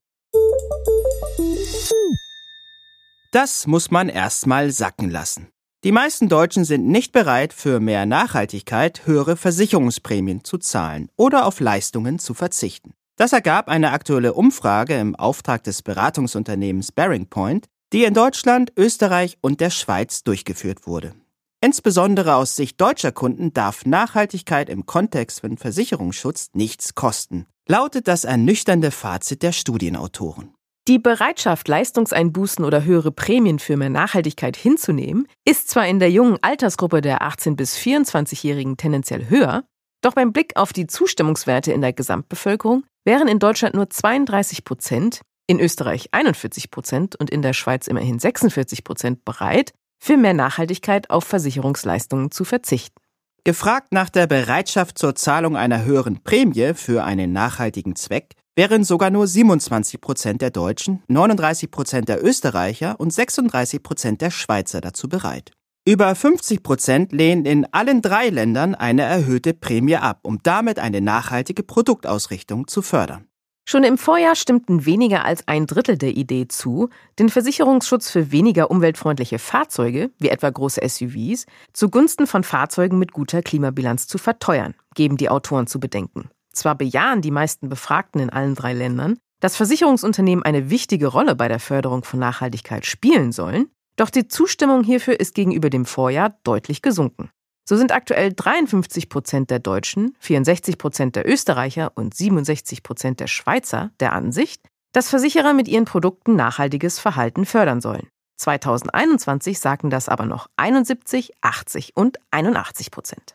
Das 3.32 3.66
muss 3.66 3.90
man 3.90 4.08
erstmal 4.08 4.70
sacken 4.70 5.10
lassen. 5.10 5.48
Die 5.84 5.92
meisten 5.92 6.28
Deutschen 6.28 6.64
sind 6.64 6.86
nicht 6.86 7.12
bereit, 7.12 7.52
für 7.52 7.80
mehr 7.80 8.06
Nachhaltigkeit 8.06 9.06
höhere 9.06 9.36
Versicherungsprämien 9.36 10.42
zu 10.42 10.58
zahlen 10.58 11.08
oder 11.16 11.46
auf 11.46 11.60
Leistungen 11.60 12.18
zu 12.18 12.34
verzichten. 12.34 12.94
Das 13.16 13.32
ergab 13.32 13.68
eine 13.68 13.92
aktuelle 13.92 14.34
Umfrage 14.34 14.94
im 14.98 15.14
Auftrag 15.14 15.62
des 15.64 15.82
Beratungsunternehmens 15.82 16.92
Bearing 16.92 17.26
Point, 17.26 17.66
die 17.92 18.04
in 18.04 18.14
Deutschland, 18.14 18.72
Österreich 18.76 19.38
und 19.40 19.60
der 19.60 19.70
Schweiz 19.70 20.24
durchgeführt 20.24 20.86
wurde. 20.86 21.14
Insbesondere 21.62 22.34
aus 22.34 22.56
Sicht 22.56 22.80
deutscher 22.80 23.12
Kunden 23.12 23.52
darf 23.52 23.86
Nachhaltigkeit 23.86 24.68
im 24.68 24.86
Kontext 24.86 25.40
von 25.40 25.56
Versicherungsschutz 25.56 26.50
nichts 26.52 26.94
kosten, 26.94 27.46
lautet 27.68 28.08
das 28.08 28.24
ernüchternde 28.24 28.90
Fazit 28.90 29.42
der 29.42 29.52
Studienautoren. 29.52 30.55
Die 30.88 31.00
Bereitschaft, 31.00 31.66
Leistungseinbußen 31.66 32.64
oder 32.64 32.84
höhere 32.84 33.10
Prämien 33.10 33.58
für 33.58 33.76
mehr 33.76 33.90
Nachhaltigkeit 33.90 34.56
hinzunehmen, 34.56 35.26
ist 35.44 35.68
zwar 35.68 35.88
in 35.88 35.98
der 35.98 36.12
jungen 36.12 36.38
Altersgruppe 36.42 37.00
der 37.00 37.22
18- 37.22 37.56
bis 37.56 37.76
24-Jährigen 37.76 38.76
tendenziell 38.76 39.28
höher, 39.28 39.64
doch 40.00 40.14
beim 40.14 40.32
Blick 40.32 40.56
auf 40.56 40.72
die 40.72 40.86
Zustimmungswerte 40.86 41.72
in 41.72 41.80
der 41.80 41.92
Gesamtbevölkerung 41.92 42.84
wären 43.04 43.26
in 43.26 43.40
Deutschland 43.40 43.74
nur 43.74 43.90
32 43.90 44.64
Prozent, 44.64 45.22
in 45.48 45.58
Österreich 45.58 46.10
41 46.12 46.70
Prozent 46.70 47.16
und 47.16 47.30
in 47.30 47.42
der 47.42 47.52
Schweiz 47.52 47.88
immerhin 47.88 48.20
46 48.20 48.84
Prozent 48.84 49.24
bereit, 49.24 49.72
für 49.98 50.16
mehr 50.16 50.34
Nachhaltigkeit 50.34 51.10
auf 51.10 51.24
Versicherungsleistungen 51.24 52.30
zu 52.30 52.44
verzichten. 52.44 53.00
Gefragt 53.42 53.92
nach 53.92 54.10
der 54.10 54.28
Bereitschaft 54.28 54.98
zur 54.98 55.16
Zahlung 55.16 55.56
einer 55.56 55.84
höheren 55.84 56.22
Prämie 56.22 56.74
für 56.74 57.02
einen 57.02 57.32
nachhaltigen 57.32 57.96
Zweck 57.96 58.34
wären 58.56 58.82
sogar 58.82 59.10
nur 59.10 59.26
27 59.26 60.00
Prozent 60.00 60.40
der 60.40 60.50
Deutschen, 60.50 61.02
39 61.08 61.70
Prozent 61.70 62.08
der 62.08 62.24
Österreicher 62.24 62.98
und 62.98 63.12
36 63.12 63.82
Prozent 63.82 64.20
der 64.22 64.30
Schweizer 64.30 64.80
dazu 64.80 65.08
bereit. 65.08 65.52
Über 65.86 66.12
50 66.12 66.64
Prozent 66.64 67.12
lehnen 67.12 67.44
in 67.44 67.66
allen 67.72 68.02
drei 68.02 68.30
Ländern 68.30 68.74
eine 68.74 69.02
erhöhte 69.02 69.54
Prämie 69.54 69.96
ab, 69.96 70.20
um 70.22 70.40
damit 70.42 70.80
eine 70.80 71.00
nachhaltige 71.00 71.62
Produktausrichtung 71.62 72.66
zu 72.66 72.82
fördern. 72.82 73.28
Schon 73.68 73.84
im 73.84 73.98
Vorjahr 73.98 74.36
stimmten 74.36 74.86
weniger 74.86 75.24
als 75.24 75.46
ein 75.48 75.66
Drittel 75.66 75.98
der 75.98 76.16
Idee 76.16 76.46
zu, 76.48 76.88
den 77.18 77.28
Versicherungsschutz 77.28 78.10
für 78.10 78.30
weniger 78.30 78.70
umweltfreundliche 78.70 79.40
Fahrzeuge, 79.40 80.10
wie 80.18 80.28
etwa 80.28 80.50
große 80.50 80.80
SUVs, 80.88 81.46
zugunsten 81.72 82.28
von 82.28 82.44
Fahrzeugen 82.44 82.98
mit 82.98 83.12
guter 83.12 83.42
Klimabilanz 83.42 84.06
zu 84.06 84.18
verteuern, 84.18 84.74
geben 84.94 85.16
die 85.16 85.28
Autoren 85.28 85.66
zu 85.66 85.80
bedenken. 85.80 86.30
Zwar 86.56 86.74
bejahen 86.74 87.20
die 87.20 87.30
meisten 87.30 87.68
Befragten 87.68 88.20
in 88.20 88.30
allen 88.30 88.54
drei 88.54 88.72
Ländern, 88.72 89.18
dass 89.40 89.56
Versicherungsunternehmen 89.56 90.42
eine 90.44 90.70
wichtige 90.70 91.08
Rolle 91.08 91.36
bei 91.36 91.48
der 91.48 91.60
Förderung 91.60 92.02
von 92.02 92.18
Nachhaltigkeit 92.18 92.86
spielen 92.86 93.30
sollen, 93.30 93.68
doch 93.96 94.08
die 94.08 94.26
Zustimmung 94.26 94.82
hierfür 94.82 95.20
ist 95.20 95.34
gegenüber 95.34 95.68
dem 95.68 95.84
Vorjahr 95.84 96.38
deutlich 96.44 96.80
gesunken. 96.80 97.28
So 97.68 97.76
sind 97.76 97.92
aktuell 97.92 98.32
53 98.32 99.10
Prozent 99.10 99.50
der 99.50 99.58
Deutschen, 99.58 100.16
64 100.20 100.78
Prozent 100.78 101.16
der 101.16 101.28
Österreicher 101.28 101.92
und 101.94 102.14
67 102.14 102.82
Prozent 102.82 103.20
der 103.20 103.26
Schweizer 103.26 103.90
der 104.00 104.14
Ansicht, 104.14 104.62
dass 104.92 105.10
Versicherer 105.10 105.52
mit 105.52 105.68
ihren 105.68 105.84
Produkten 105.84 106.36
nachhaltiges 106.36 106.98
Verhalten 106.98 107.44
fördern 107.44 107.82
sollen. 107.82 108.08
2021 108.38 109.58
sagten 109.58 109.90
das 109.90 110.08
aber 110.08 110.24
noch 110.24 110.48
71, 110.56 111.32
80 111.42 111.96
und 111.96 112.18
81 112.30 112.90
Prozent. 112.90 113.34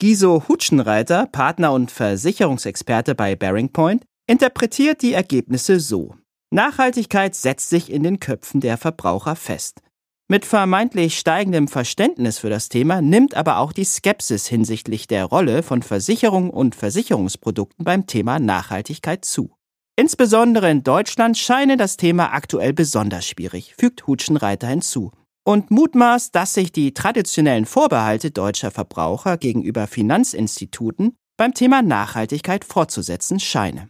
Giso 0.00 0.44
Hutschenreiter, 0.48 1.26
Partner 1.26 1.74
und 1.74 1.90
Versicherungsexperte 1.90 3.14
bei 3.14 3.36
Bearing 3.36 3.68
Point, 3.68 4.06
interpretiert 4.26 5.02
die 5.02 5.12
Ergebnisse 5.12 5.78
so. 5.78 6.14
Nachhaltigkeit 6.50 7.34
setzt 7.34 7.68
sich 7.68 7.92
in 7.92 8.02
den 8.02 8.18
Köpfen 8.18 8.62
der 8.62 8.78
Verbraucher 8.78 9.36
fest. 9.36 9.82
Mit 10.26 10.46
vermeintlich 10.46 11.18
steigendem 11.18 11.68
Verständnis 11.68 12.38
für 12.38 12.48
das 12.48 12.70
Thema 12.70 13.02
nimmt 13.02 13.34
aber 13.34 13.58
auch 13.58 13.74
die 13.74 13.84
Skepsis 13.84 14.46
hinsichtlich 14.46 15.06
der 15.06 15.26
Rolle 15.26 15.62
von 15.62 15.82
Versicherungen 15.82 16.48
und 16.48 16.74
Versicherungsprodukten 16.74 17.84
beim 17.84 18.06
Thema 18.06 18.38
Nachhaltigkeit 18.38 19.26
zu. 19.26 19.54
Insbesondere 19.96 20.70
in 20.70 20.82
Deutschland 20.82 21.36
scheine 21.36 21.76
das 21.76 21.98
Thema 21.98 22.32
aktuell 22.32 22.72
besonders 22.72 23.26
schwierig, 23.26 23.74
fügt 23.76 24.06
Hutschenreiter 24.06 24.68
hinzu. 24.68 25.12
Und 25.50 25.72
mutmaßt, 25.72 26.32
dass 26.32 26.54
sich 26.54 26.70
die 26.70 26.94
traditionellen 26.94 27.66
Vorbehalte 27.66 28.30
deutscher 28.30 28.70
Verbraucher 28.70 29.36
gegenüber 29.36 29.88
Finanzinstituten 29.88 31.16
beim 31.36 31.54
Thema 31.54 31.82
Nachhaltigkeit 31.82 32.64
fortzusetzen 32.64 33.40
scheine. 33.40 33.88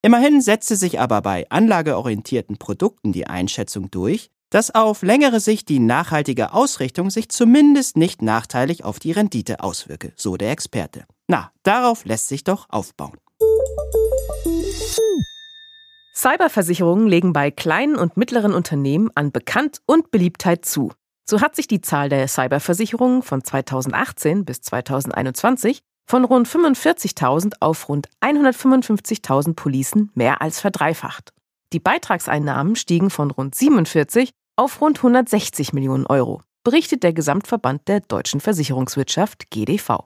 Immerhin 0.00 0.40
setze 0.40 0.74
sich 0.74 1.00
aber 1.00 1.20
bei 1.20 1.44
anlageorientierten 1.50 2.56
Produkten 2.56 3.12
die 3.12 3.26
Einschätzung 3.26 3.90
durch, 3.90 4.30
dass 4.48 4.74
auf 4.74 5.02
längere 5.02 5.40
Sicht 5.40 5.68
die 5.68 5.80
nachhaltige 5.80 6.54
Ausrichtung 6.54 7.10
sich 7.10 7.28
zumindest 7.28 7.98
nicht 7.98 8.22
nachteilig 8.22 8.82
auf 8.82 8.98
die 8.98 9.12
Rendite 9.12 9.62
auswirke, 9.62 10.14
so 10.16 10.38
der 10.38 10.50
Experte. 10.50 11.04
Na, 11.28 11.52
darauf 11.62 12.06
lässt 12.06 12.28
sich 12.28 12.42
doch 12.42 12.70
aufbauen. 12.70 13.18
Cyberversicherungen 16.14 17.06
legen 17.06 17.34
bei 17.34 17.50
kleinen 17.50 17.96
und 17.96 18.16
mittleren 18.16 18.54
Unternehmen 18.54 19.10
an 19.14 19.30
Bekannt 19.30 19.82
und 19.84 20.10
Beliebtheit 20.10 20.64
zu. 20.64 20.90
So 21.28 21.40
hat 21.40 21.56
sich 21.56 21.66
die 21.66 21.80
Zahl 21.80 22.08
der 22.08 22.26
Cyberversicherungen 22.28 23.22
von 23.22 23.44
2018 23.44 24.44
bis 24.44 24.60
2021 24.60 25.80
von 26.08 26.24
rund 26.24 26.48
45.000 26.48 27.54
auf 27.60 27.88
rund 27.88 28.08
155.000 28.20 29.54
Policen 29.54 30.10
mehr 30.14 30.42
als 30.42 30.60
verdreifacht. 30.60 31.32
Die 31.72 31.80
Beitragseinnahmen 31.80 32.76
stiegen 32.76 33.08
von 33.08 33.30
rund 33.30 33.54
47 33.54 34.30
auf 34.56 34.80
rund 34.80 34.98
160 34.98 35.72
Millionen 35.72 36.06
Euro, 36.06 36.42
berichtet 36.64 37.02
der 37.02 37.12
Gesamtverband 37.12 37.88
der 37.88 38.00
deutschen 38.00 38.40
Versicherungswirtschaft 38.40 39.50
GDV. 39.50 40.00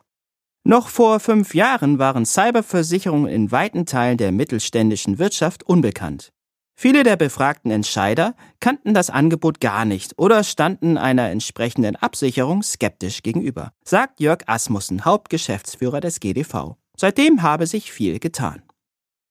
Noch 0.64 0.88
vor 0.88 1.20
fünf 1.20 1.54
Jahren 1.54 1.98
waren 1.98 2.26
Cyberversicherungen 2.26 3.30
in 3.30 3.52
weiten 3.52 3.86
Teilen 3.86 4.18
der 4.18 4.32
mittelständischen 4.32 5.18
Wirtschaft 5.18 5.62
unbekannt. 5.62 6.32
Viele 6.78 7.04
der 7.04 7.16
befragten 7.16 7.70
Entscheider 7.70 8.34
kannten 8.60 8.92
das 8.92 9.08
Angebot 9.08 9.60
gar 9.60 9.86
nicht 9.86 10.12
oder 10.18 10.44
standen 10.44 10.98
einer 10.98 11.30
entsprechenden 11.30 11.96
Absicherung 11.96 12.62
skeptisch 12.62 13.22
gegenüber, 13.22 13.72
sagt 13.82 14.20
Jörg 14.20 14.40
Asmussen, 14.46 15.06
Hauptgeschäftsführer 15.06 16.00
des 16.00 16.20
GDV. 16.20 16.76
Seitdem 16.94 17.40
habe 17.40 17.66
sich 17.66 17.90
viel 17.90 18.18
getan. 18.18 18.62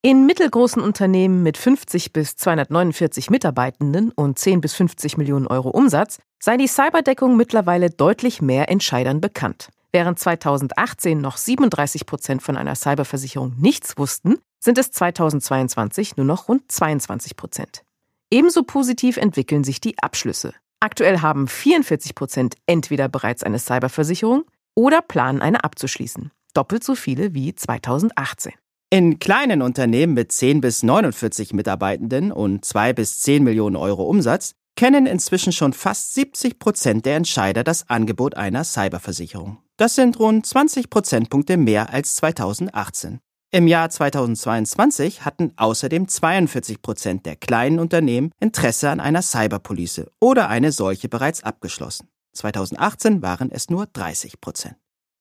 In 0.01 0.25
mittelgroßen 0.25 0.81
Unternehmen 0.81 1.43
mit 1.43 1.58
50 1.58 2.13
bis 2.13 2.36
249 2.36 3.29
Mitarbeitenden 3.29 4.12
und 4.12 4.39
10 4.39 4.62
bis 4.62 4.73
50 4.73 5.17
Millionen 5.17 5.45
Euro 5.45 5.69
Umsatz 5.69 6.17
sei 6.39 6.58
die 6.58 6.67
Cyberdeckung 6.67 7.38
mittlerweile 7.38 7.91
deutlich 7.91 8.41
mehr 8.41 8.69
Entscheidern 8.69 9.21
bekannt. 9.21 9.69
Während 9.91 10.19
2018 10.19 11.19
noch 11.19 11.38
37 11.38 12.08
Prozent 12.08 12.41
von 12.43 12.58
einer 12.58 12.75
Cyberversicherung 12.75 13.53
nichts 13.58 13.97
wussten, 13.97 14.39
sind 14.65 14.78
es 14.78 14.91
2022 14.91 16.17
nur 16.17 16.25
noch 16.25 16.49
rund 16.49 16.69
22 16.69 17.38
Prozent. 17.38 17.84
Ebenso 18.30 18.63
positiv 18.63 19.15
entwickeln 19.17 19.63
sich 19.63 19.80
die 19.80 19.97
Abschlüsse. 19.99 20.54
Aktuell 20.82 21.19
haben 21.19 21.47
44 21.47 22.15
Prozent 22.15 22.56
entweder 22.65 23.08
bereits 23.08 23.43
eine 23.43 23.60
Cyberversicherung 23.60 24.43
oder 24.75 25.01
planen 25.01 25.41
eine 25.41 25.63
abzuschließen. 25.63 26.32
Doppelt 26.54 26.84
so 26.84 26.95
viele 26.95 27.34
wie 27.34 27.56
2018. 27.56 28.54
In 28.89 29.19
kleinen 29.19 29.62
Unternehmen 29.62 30.13
mit 30.13 30.32
10 30.32 30.62
bis 30.62 30.84
49 30.84 31.54
Mitarbeitenden 31.54 32.32
und 32.32 32.65
2 32.65 32.93
bis 32.93 33.19
10 33.19 33.43
Millionen 33.43 33.75
Euro 33.75 34.04
Umsatz 34.04 34.54
kennen 34.75 35.06
inzwischen 35.06 35.54
schon 35.54 35.73
fast 35.73 36.13
70 36.13 36.60
Prozent 36.60 37.06
der 37.06 37.15
Entscheider 37.15 37.63
das 37.63 37.89
Angebot 37.89 38.36
einer 38.36 38.63
Cyberversicherung. 38.63 39.58
Das 39.78 39.95
sind 39.95 40.19
rund 40.19 40.45
20 40.45 40.89
Prozentpunkte 40.89 41.58
mehr 41.58 41.91
als 41.91 42.15
2018. 42.15 43.19
Im 43.55 43.67
Jahr 43.67 43.89
2022 43.89 45.23
hatten 45.23 45.53
außerdem 45.55 46.09
42 46.09 46.81
Prozent 46.81 47.25
der 47.25 47.37
kleinen 47.37 47.79
Unternehmen 47.79 48.31
Interesse 48.41 48.89
an 48.89 48.99
einer 48.99 49.21
Cyberpolice 49.21 50.11
oder 50.19 50.49
eine 50.49 50.73
solche 50.73 51.07
bereits 51.07 51.41
abgeschlossen. 51.41 52.09
2018 52.33 53.21
waren 53.21 53.49
es 53.51 53.69
nur 53.69 53.85
30 53.85 54.41
Prozent. 54.41 54.75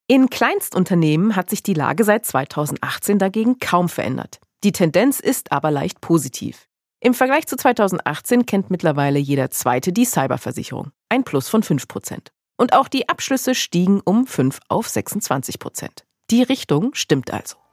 In 0.08 0.30
Kleinstunternehmen 0.30 1.36
hat 1.36 1.48
sich 1.48 1.62
die 1.62 1.74
Lage 1.74 2.02
seit 2.02 2.26
2018 2.26 3.20
dagegen 3.20 3.60
kaum 3.60 3.88
verändert. 3.88 4.40
Die 4.64 4.72
Tendenz 4.72 5.20
ist 5.20 5.52
aber 5.52 5.70
leicht 5.70 6.00
positiv. 6.00 6.66
Im 6.98 7.14
Vergleich 7.14 7.46
zu 7.46 7.56
2018 7.56 8.46
kennt 8.46 8.68
mittlerweile 8.68 9.20
jeder 9.20 9.50
Zweite 9.50 9.92
die 9.92 10.06
Cyberversicherung, 10.06 10.90
ein 11.08 11.22
Plus 11.22 11.48
von 11.48 11.62
5 11.62 11.86
Prozent. 11.86 12.32
Und 12.56 12.72
auch 12.72 12.88
die 12.88 13.08
Abschlüsse 13.08 13.54
stiegen 13.54 14.00
um 14.04 14.26
5 14.26 14.58
auf 14.68 14.88
26 14.88 15.60
Prozent. 15.60 16.04
Die 16.32 16.42
Richtung 16.42 16.94
stimmt 16.94 17.32
also. 17.32 17.63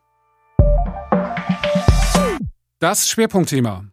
Das 2.81 3.07
Schwerpunktthema. 3.09 3.85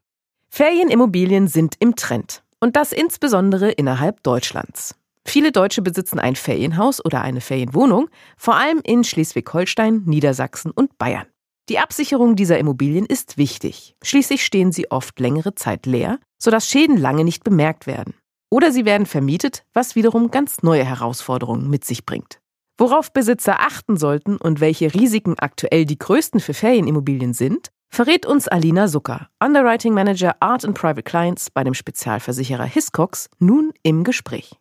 Ferienimmobilien 0.48 1.46
sind 1.46 1.74
im 1.78 1.94
Trend. 1.94 2.42
Und 2.58 2.74
das 2.74 2.92
insbesondere 2.92 3.70
innerhalb 3.70 4.22
Deutschlands. 4.22 4.94
Viele 5.26 5.52
Deutsche 5.52 5.82
besitzen 5.82 6.18
ein 6.18 6.36
Ferienhaus 6.36 7.04
oder 7.04 7.20
eine 7.20 7.42
Ferienwohnung, 7.42 8.08
vor 8.38 8.54
allem 8.56 8.80
in 8.82 9.04
Schleswig-Holstein, 9.04 10.04
Niedersachsen 10.06 10.70
und 10.70 10.96
Bayern. 10.96 11.26
Die 11.68 11.78
Absicherung 11.78 12.34
dieser 12.34 12.58
Immobilien 12.58 13.04
ist 13.04 13.36
wichtig. 13.36 13.94
Schließlich 14.02 14.42
stehen 14.42 14.72
sie 14.72 14.90
oft 14.90 15.20
längere 15.20 15.54
Zeit 15.54 15.84
leer, 15.84 16.18
sodass 16.38 16.66
Schäden 16.66 16.96
lange 16.96 17.24
nicht 17.24 17.44
bemerkt 17.44 17.86
werden. 17.86 18.14
Oder 18.48 18.72
sie 18.72 18.86
werden 18.86 19.04
vermietet, 19.04 19.66
was 19.74 19.96
wiederum 19.96 20.30
ganz 20.30 20.62
neue 20.62 20.86
Herausforderungen 20.86 21.68
mit 21.68 21.84
sich 21.84 22.06
bringt. 22.06 22.40
Worauf 22.78 23.12
Besitzer 23.12 23.60
achten 23.60 23.98
sollten 23.98 24.38
und 24.38 24.60
welche 24.60 24.94
Risiken 24.94 25.38
aktuell 25.38 25.84
die 25.84 25.98
größten 25.98 26.40
für 26.40 26.54
Ferienimmobilien 26.54 27.34
sind, 27.34 27.70
verrät 27.88 28.26
uns 28.26 28.48
Alina 28.48 28.86
Zucker, 28.86 29.28
Underwriting 29.42 29.94
Manager 29.94 30.36
Art 30.40 30.64
and 30.64 30.76
Private 30.76 31.02
Clients 31.02 31.50
bei 31.50 31.64
dem 31.64 31.74
Spezialversicherer 31.74 32.64
Hiscox, 32.64 33.28
nun 33.38 33.72
im 33.82 34.04
Gespräch. 34.04 34.52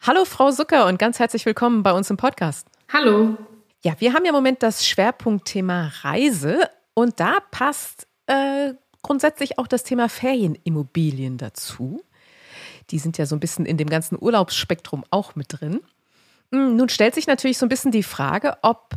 Hallo 0.00 0.24
Frau 0.24 0.50
Zucker 0.50 0.86
und 0.86 0.98
ganz 0.98 1.18
herzlich 1.18 1.46
willkommen 1.46 1.82
bei 1.82 1.92
uns 1.92 2.10
im 2.10 2.16
Podcast. 2.16 2.66
Hallo. 2.92 3.36
Ja, 3.84 3.94
wir 3.98 4.12
haben 4.14 4.24
ja 4.24 4.30
im 4.30 4.34
Moment 4.34 4.62
das 4.62 4.86
Schwerpunktthema 4.86 5.92
Reise 6.02 6.68
und 6.94 7.20
da 7.20 7.38
passt 7.50 8.06
äh, 8.26 8.74
grundsätzlich 9.02 9.58
auch 9.58 9.66
das 9.66 9.84
Thema 9.84 10.08
Ferienimmobilien 10.08 11.38
dazu. 11.38 12.02
Die 12.90 12.98
sind 12.98 13.18
ja 13.18 13.26
so 13.26 13.36
ein 13.36 13.40
bisschen 13.40 13.66
in 13.66 13.76
dem 13.76 13.88
ganzen 13.88 14.16
Urlaubsspektrum 14.20 15.04
auch 15.10 15.34
mit 15.34 15.60
drin. 15.60 15.80
Hm, 16.52 16.76
nun 16.76 16.88
stellt 16.88 17.14
sich 17.14 17.26
natürlich 17.26 17.58
so 17.58 17.66
ein 17.66 17.68
bisschen 17.68 17.90
die 17.90 18.02
Frage, 18.02 18.56
ob 18.62 18.96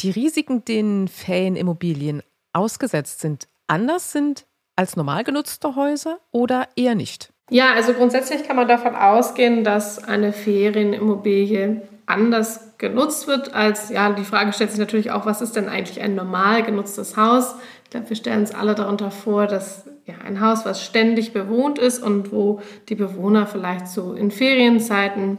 die 0.00 0.10
Risiken 0.10 0.64
den 0.64 1.08
Ferienimmobilien 1.08 2.22
ausgesetzt 2.56 3.20
sind, 3.20 3.48
anders 3.66 4.12
sind 4.12 4.46
als 4.74 4.96
normal 4.96 5.24
genutzte 5.24 5.76
Häuser 5.76 6.18
oder 6.32 6.68
eher 6.76 6.94
nicht? 6.94 7.32
Ja, 7.50 7.72
also 7.74 7.92
grundsätzlich 7.92 8.44
kann 8.44 8.56
man 8.56 8.66
davon 8.66 8.96
ausgehen, 8.96 9.62
dass 9.62 10.02
eine 10.02 10.32
Ferienimmobilie 10.32 11.82
anders 12.06 12.76
genutzt 12.78 13.26
wird 13.26 13.54
als, 13.54 13.90
ja, 13.90 14.12
die 14.12 14.24
Frage 14.24 14.52
stellt 14.52 14.70
sich 14.70 14.80
natürlich 14.80 15.10
auch, 15.10 15.26
was 15.26 15.42
ist 15.42 15.56
denn 15.56 15.68
eigentlich 15.68 16.00
ein 16.00 16.14
normal 16.14 16.62
genutztes 16.62 17.16
Haus? 17.16 17.54
Ich 17.84 17.90
glaube, 17.90 18.08
wir 18.08 18.16
stellen 18.16 18.40
uns 18.40 18.54
alle 18.54 18.74
darunter 18.74 19.10
vor, 19.10 19.46
dass 19.46 19.88
ja, 20.06 20.14
ein 20.24 20.40
Haus, 20.40 20.64
was 20.64 20.84
ständig 20.84 21.32
bewohnt 21.32 21.78
ist 21.78 22.02
und 22.02 22.32
wo 22.32 22.60
die 22.88 22.94
Bewohner 22.94 23.46
vielleicht 23.46 23.88
so 23.88 24.14
in 24.14 24.30
Ferienzeiten 24.30 25.38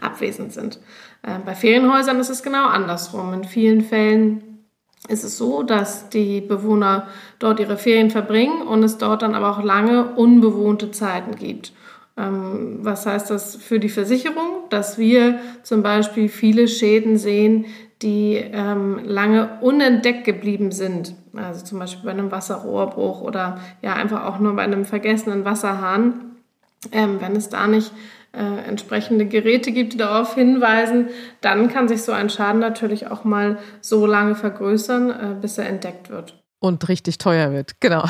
abwesend 0.00 0.52
sind. 0.52 0.80
Äh, 1.22 1.38
bei 1.44 1.54
Ferienhäusern 1.54 2.18
ist 2.18 2.30
es 2.30 2.42
genau 2.42 2.66
andersrum. 2.66 3.32
In 3.34 3.44
vielen 3.44 3.82
Fällen 3.82 4.49
ist 5.08 5.24
es 5.24 5.38
so, 5.38 5.62
dass 5.62 6.08
die 6.10 6.40
Bewohner 6.40 7.08
dort 7.38 7.58
ihre 7.60 7.76
Ferien 7.76 8.10
verbringen 8.10 8.62
und 8.62 8.82
es 8.82 8.98
dort 8.98 9.22
dann 9.22 9.34
aber 9.34 9.50
auch 9.50 9.62
lange 9.62 10.14
unbewohnte 10.14 10.90
Zeiten 10.90 11.36
gibt. 11.36 11.72
Ähm, 12.16 12.78
was 12.82 13.06
heißt 13.06 13.30
das 13.30 13.56
für 13.56 13.80
die 13.80 13.88
Versicherung? 13.88 14.64
Dass 14.68 14.98
wir 14.98 15.40
zum 15.62 15.82
Beispiel 15.82 16.28
viele 16.28 16.68
Schäden 16.68 17.16
sehen, 17.16 17.66
die 18.02 18.36
ähm, 18.36 19.00
lange 19.04 19.58
unentdeckt 19.60 20.24
geblieben 20.24 20.72
sind. 20.72 21.14
Also 21.34 21.64
zum 21.64 21.78
Beispiel 21.78 22.04
bei 22.04 22.10
einem 22.10 22.30
Wasserrohrbruch 22.30 23.20
oder 23.20 23.58
ja 23.82 23.94
einfach 23.94 24.24
auch 24.24 24.38
nur 24.38 24.54
bei 24.56 24.62
einem 24.62 24.84
vergessenen 24.84 25.44
Wasserhahn. 25.44 26.36
Ähm, 26.92 27.20
wenn 27.20 27.36
es 27.36 27.50
da 27.50 27.66
nicht 27.66 27.92
äh, 28.32 28.68
entsprechende 28.68 29.26
Geräte 29.26 29.72
gibt, 29.72 29.94
die 29.94 29.96
darauf 29.96 30.34
hinweisen, 30.34 31.08
dann 31.40 31.68
kann 31.68 31.88
sich 31.88 32.02
so 32.02 32.12
ein 32.12 32.30
Schaden 32.30 32.60
natürlich 32.60 33.10
auch 33.10 33.24
mal 33.24 33.58
so 33.80 34.06
lange 34.06 34.34
vergrößern, 34.34 35.10
äh, 35.10 35.36
bis 35.40 35.58
er 35.58 35.68
entdeckt 35.68 36.10
wird. 36.10 36.40
Und 36.62 36.88
richtig 36.88 37.18
teuer 37.18 37.52
wird, 37.52 37.80
genau. 37.80 38.04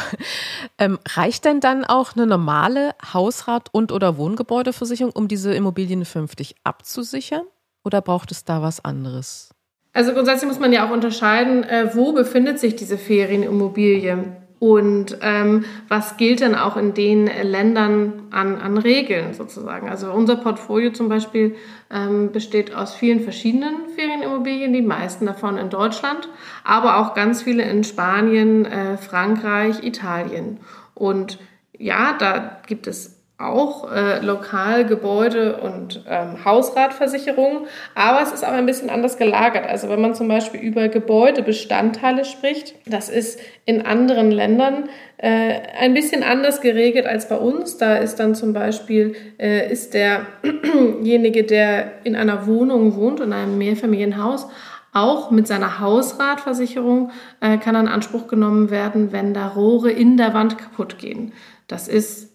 Ähm, 0.78 0.98
reicht 1.08 1.44
denn 1.44 1.60
dann 1.60 1.84
auch 1.84 2.16
eine 2.16 2.26
normale 2.26 2.94
Hausrat- 3.12 3.68
und 3.72 3.92
oder 3.92 4.16
Wohngebäudeversicherung, 4.16 5.12
um 5.12 5.28
diese 5.28 5.54
Immobilien 5.54 6.04
vernünftig 6.04 6.54
abzusichern? 6.64 7.42
Oder 7.84 8.00
braucht 8.00 8.32
es 8.32 8.44
da 8.44 8.62
was 8.62 8.84
anderes? 8.84 9.50
Also 9.92 10.12
grundsätzlich 10.12 10.48
muss 10.48 10.60
man 10.60 10.72
ja 10.72 10.86
auch 10.86 10.90
unterscheiden, 10.90 11.64
äh, 11.64 11.94
wo 11.94 12.12
befindet 12.12 12.58
sich 12.58 12.76
diese 12.76 12.96
Ferienimmobilie 12.96 14.39
und 14.60 15.16
ähm, 15.22 15.64
was 15.88 16.18
gilt 16.18 16.40
denn 16.40 16.54
auch 16.54 16.76
in 16.76 16.92
den 16.92 17.26
Ländern 17.26 18.24
an, 18.30 18.58
an 18.58 18.76
Regeln 18.76 19.32
sozusagen. 19.32 19.88
Also 19.88 20.12
unser 20.12 20.36
Portfolio 20.36 20.92
zum 20.92 21.08
Beispiel 21.08 21.56
ähm, 21.90 22.30
besteht 22.30 22.74
aus 22.74 22.94
vielen 22.94 23.20
verschiedenen 23.20 23.88
Ferienimmobilien, 23.96 24.74
die 24.74 24.82
meisten 24.82 25.24
davon 25.24 25.56
in 25.56 25.70
Deutschland, 25.70 26.28
aber 26.62 26.98
auch 26.98 27.14
ganz 27.14 27.42
viele 27.42 27.62
in 27.62 27.84
Spanien, 27.84 28.66
äh, 28.66 28.98
Frankreich, 28.98 29.82
Italien. 29.82 30.60
Und 30.94 31.38
ja, 31.78 32.14
da 32.18 32.60
gibt 32.66 32.86
es 32.86 33.19
auch 33.40 33.90
äh, 33.90 34.20
lokal 34.20 34.84
Gebäude- 34.84 35.56
und 35.56 36.04
ähm, 36.08 36.44
Hausratversicherungen, 36.44 37.66
aber 37.94 38.22
es 38.22 38.32
ist 38.32 38.44
auch 38.44 38.52
ein 38.52 38.66
bisschen 38.66 38.90
anders 38.90 39.16
gelagert. 39.16 39.66
Also 39.66 39.88
wenn 39.88 40.00
man 40.00 40.14
zum 40.14 40.28
Beispiel 40.28 40.60
über 40.60 40.88
Gebäudebestandteile 40.88 42.24
spricht, 42.24 42.74
das 42.86 43.08
ist 43.08 43.40
in 43.64 43.86
anderen 43.86 44.30
Ländern 44.30 44.88
äh, 45.16 45.60
ein 45.78 45.94
bisschen 45.94 46.22
anders 46.22 46.60
geregelt 46.60 47.06
als 47.06 47.28
bei 47.28 47.36
uns. 47.36 47.78
Da 47.78 47.96
ist 47.96 48.16
dann 48.16 48.34
zum 48.34 48.52
Beispiel, 48.52 49.14
äh, 49.38 49.72
ist 49.72 49.94
derjenige, 49.94 51.44
der 51.44 51.92
in 52.04 52.16
einer 52.16 52.46
Wohnung 52.46 52.96
wohnt, 52.96 53.20
in 53.20 53.32
einem 53.32 53.56
Mehrfamilienhaus, 53.58 54.48
auch 54.92 55.30
mit 55.30 55.46
seiner 55.46 55.80
Hausratversicherung 55.80 57.10
äh, 57.40 57.58
kann 57.58 57.76
in 57.76 57.88
Anspruch 57.88 58.26
genommen 58.26 58.70
werden, 58.70 59.12
wenn 59.12 59.34
da 59.34 59.48
Rohre 59.48 59.90
in 59.90 60.16
der 60.16 60.34
Wand 60.34 60.58
kaputt 60.58 60.98
gehen. 60.98 61.32
Das 61.68 61.86
ist 61.86 62.29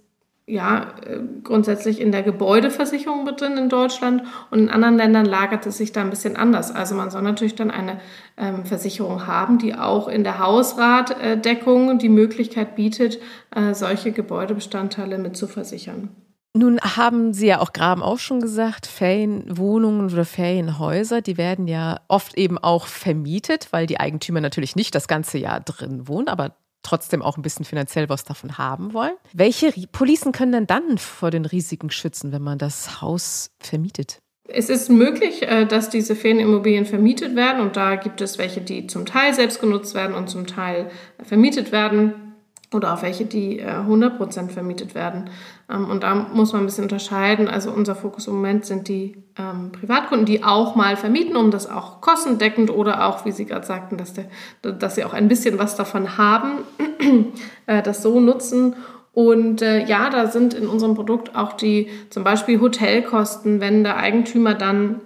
ja, 0.47 0.93
äh, 1.05 1.19
grundsätzlich 1.43 1.99
in 1.99 2.11
der 2.11 2.21
Gebäudeversicherung 2.21 3.23
mit 3.23 3.41
drin 3.41 3.57
in 3.57 3.67
Deutschland 3.69 4.23
und 4.51 4.59
in 4.59 4.69
anderen 4.69 4.95
Ländern 4.95 5.25
lagert 5.25 5.65
es 5.65 5.77
sich 5.77 5.91
da 5.91 6.01
ein 6.01 6.11
bisschen 6.11 6.35
anders. 6.35 6.71
Also 6.71 6.93
man 6.93 7.09
soll 7.09 7.23
natürlich 7.23 7.55
dann 7.55 7.71
eine 7.71 7.99
ähm, 8.37 8.63
Versicherung 8.65 9.25
haben, 9.25 9.57
die 9.57 9.73
auch 9.73 10.07
in 10.07 10.23
der 10.23 10.37
Hausratdeckung 10.37 11.97
die 11.97 12.09
Möglichkeit 12.09 12.75
bietet, 12.75 13.19
äh, 13.55 13.73
solche 13.73 14.11
Gebäudebestandteile 14.11 15.17
mit 15.17 15.35
zu 15.35 15.47
versichern. 15.47 16.09
Nun 16.57 16.79
haben 16.79 17.33
Sie 17.33 17.47
ja 17.47 17.59
auch 17.59 17.73
Graben 17.73 18.01
auch 18.01 18.19
schon 18.19 18.39
gesagt, 18.39 18.85
Ferienwohnungen 18.85 20.13
oder 20.13 20.23
Ferienhäuser, 20.23 21.21
die 21.21 21.37
werden 21.37 21.67
ja 21.67 21.99
oft 22.07 22.37
eben 22.37 22.57
auch 22.57 22.85
vermietet, 22.85 23.69
weil 23.71 23.87
die 23.87 23.99
Eigentümer 23.99 24.39
natürlich 24.39 24.75
nicht 24.77 24.95
das 24.95 25.09
ganze 25.09 25.37
Jahr 25.37 25.59
drin 25.59 26.07
wohnen, 26.07 26.29
aber 26.29 26.55
trotzdem 26.85 27.21
auch 27.21 27.37
ein 27.37 27.41
bisschen 27.41 27.65
finanziell 27.65 28.09
was 28.09 28.23
davon 28.23 28.57
haben 28.57 28.93
wollen. 28.93 29.13
Welche 29.33 29.73
Policen 29.91 30.31
können 30.31 30.51
denn 30.51 30.67
dann 30.67 30.97
vor 30.97 31.31
den 31.31 31.45
Risiken 31.45 31.89
schützen, 31.89 32.31
wenn 32.31 32.41
man 32.41 32.57
das 32.57 33.01
Haus 33.01 33.51
vermietet? 33.59 34.19
Es 34.47 34.69
ist 34.69 34.89
möglich, 34.89 35.41
äh, 35.41 35.65
dass 35.65 35.89
diese 35.89 36.15
Ferienimmobilien 36.15 36.85
vermietet 36.85 37.35
werden 37.35 37.61
und 37.61 37.75
da 37.75 37.95
gibt 37.95 38.21
es 38.21 38.37
welche, 38.37 38.61
die 38.61 38.85
zum 38.85 39.05
Teil 39.05 39.33
selbst 39.33 39.59
genutzt 39.59 39.95
werden 39.95 40.15
und 40.15 40.29
zum 40.29 40.45
Teil 40.45 40.91
vermietet 41.23 41.71
werden 41.71 42.24
oder 42.73 42.93
auch 42.93 43.01
welche, 43.01 43.25
die 43.25 43.63
100% 43.63 44.47
äh, 44.47 44.49
vermietet 44.49 44.95
werden. 44.95 45.29
Ähm, 45.69 45.89
und 45.89 46.03
da 46.03 46.15
muss 46.15 46.53
man 46.53 46.63
ein 46.63 46.65
bisschen 46.65 46.85
unterscheiden. 46.85 47.47
Also 47.47 47.71
unser 47.71 47.95
Fokus 47.95 48.27
im 48.27 48.33
Moment 48.35 48.65
sind 48.65 48.87
die 48.87 49.23
ähm, 49.37 49.71
Privatkunden, 49.71 50.25
die 50.25 50.43
auch 50.43 50.75
mal 50.75 50.97
vermieten, 50.97 51.35
um 51.35 51.51
das 51.51 51.69
auch 51.69 52.01
kostendeckend 52.01 52.71
oder 52.71 53.07
auch, 53.07 53.25
wie 53.25 53.31
Sie 53.31 53.45
gerade 53.45 53.65
sagten, 53.65 53.97
dass, 53.97 54.13
der, 54.13 54.25
dass 54.61 54.95
sie 54.95 55.03
auch 55.03 55.13
ein 55.13 55.27
bisschen 55.27 55.59
was 55.59 55.75
davon 55.75 56.17
haben, 56.17 56.59
äh, 57.67 57.81
das 57.81 58.01
so 58.01 58.19
nutzen. 58.19 58.75
Und 59.13 59.61
äh, 59.61 59.85
ja, 59.85 60.09
da 60.09 60.27
sind 60.27 60.53
in 60.53 60.67
unserem 60.67 60.95
Produkt 60.95 61.35
auch 61.35 61.53
die 61.53 61.87
zum 62.09 62.23
Beispiel 62.23 62.59
Hotelkosten, 62.59 63.61
wenn 63.61 63.83
der 63.83 63.95
Eigentümer 63.95 64.55
dann, 64.55 64.99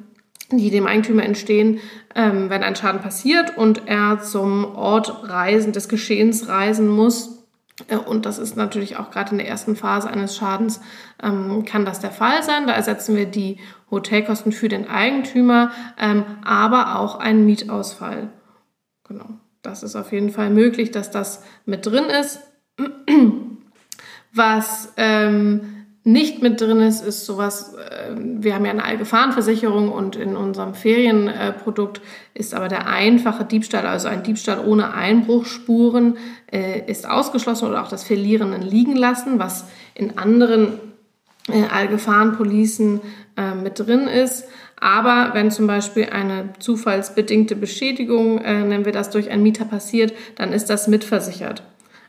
die 0.51 0.71
dem 0.71 0.87
Eigentümer 0.87 1.23
entstehen, 1.23 1.79
ähm, 2.15 2.49
wenn 2.49 2.63
ein 2.63 2.75
Schaden 2.75 3.01
passiert 3.01 3.55
und 3.55 3.83
er 3.85 4.19
zum 4.19 4.75
Ort 4.75 5.29
reisen, 5.29 5.73
des 5.73 5.89
Geschehens 5.89 6.47
reisen 6.47 6.87
muss. 6.87 7.38
Äh, 7.87 7.97
und 7.97 8.25
das 8.25 8.37
ist 8.37 8.55
natürlich 8.55 8.97
auch 8.97 9.11
gerade 9.11 9.31
in 9.31 9.37
der 9.37 9.47
ersten 9.47 9.75
Phase 9.75 10.09
eines 10.09 10.35
Schadens, 10.35 10.81
ähm, 11.21 11.65
kann 11.65 11.85
das 11.85 11.99
der 11.99 12.11
Fall 12.11 12.43
sein. 12.43 12.67
Da 12.67 12.73
ersetzen 12.73 13.15
wir 13.15 13.25
die 13.25 13.57
Hotelkosten 13.91 14.51
für 14.51 14.69
den 14.69 14.87
Eigentümer, 14.87 15.71
ähm, 15.97 16.23
aber 16.43 16.99
auch 16.99 17.15
einen 17.19 17.45
Mietausfall. 17.45 18.29
Genau. 19.07 19.25
Das 19.61 19.83
ist 19.83 19.95
auf 19.95 20.11
jeden 20.11 20.29
Fall 20.29 20.49
möglich, 20.49 20.91
dass 20.91 21.11
das 21.11 21.43
mit 21.65 21.85
drin 21.85 22.05
ist. 22.05 22.39
Was 24.33 24.93
ähm, 24.95 25.78
nicht 26.11 26.41
mit 26.41 26.59
drin 26.59 26.81
ist, 26.81 27.01
ist 27.05 27.25
sowas, 27.25 27.75
äh, 27.75 28.15
wir 28.15 28.55
haben 28.55 28.65
ja 28.65 28.71
eine 28.71 28.83
Allgefahrenversicherung 28.83 29.91
und 29.91 30.15
in 30.15 30.35
unserem 30.35 30.73
Ferienprodukt 30.73 31.99
äh, 31.99 32.39
ist 32.39 32.53
aber 32.53 32.67
der 32.67 32.87
einfache 32.87 33.45
Diebstahl, 33.45 33.85
also 33.85 34.07
ein 34.07 34.23
Diebstahl 34.23 34.65
ohne 34.65 34.93
Einbruchspuren, 34.93 36.17
äh, 36.51 36.81
ist 36.89 37.07
ausgeschlossen 37.07 37.69
oder 37.69 37.83
auch 37.83 37.89
das 37.89 38.03
Verlieren 38.03 38.59
liegen 38.61 38.95
lassen, 38.95 39.39
was 39.39 39.65
in 39.93 40.17
anderen 40.17 40.79
Allgefahrenpolicen 41.71 43.01
mit 43.63 43.79
drin 43.79 44.01
ist. 44.01 44.45
Aber 44.79 45.31
wenn 45.33 45.49
zum 45.49 45.65
Beispiel 45.65 46.09
eine 46.11 46.49
zufallsbedingte 46.59 47.55
Beschädigung, 47.55 48.35
nennen 48.35 48.85
wir 48.85 48.91
das, 48.91 49.09
durch 49.09 49.31
einen 49.31 49.41
Mieter 49.41 49.65
passiert, 49.65 50.13
dann 50.35 50.53
ist 50.53 50.69
das 50.69 50.87
mitversichert. 50.87 51.63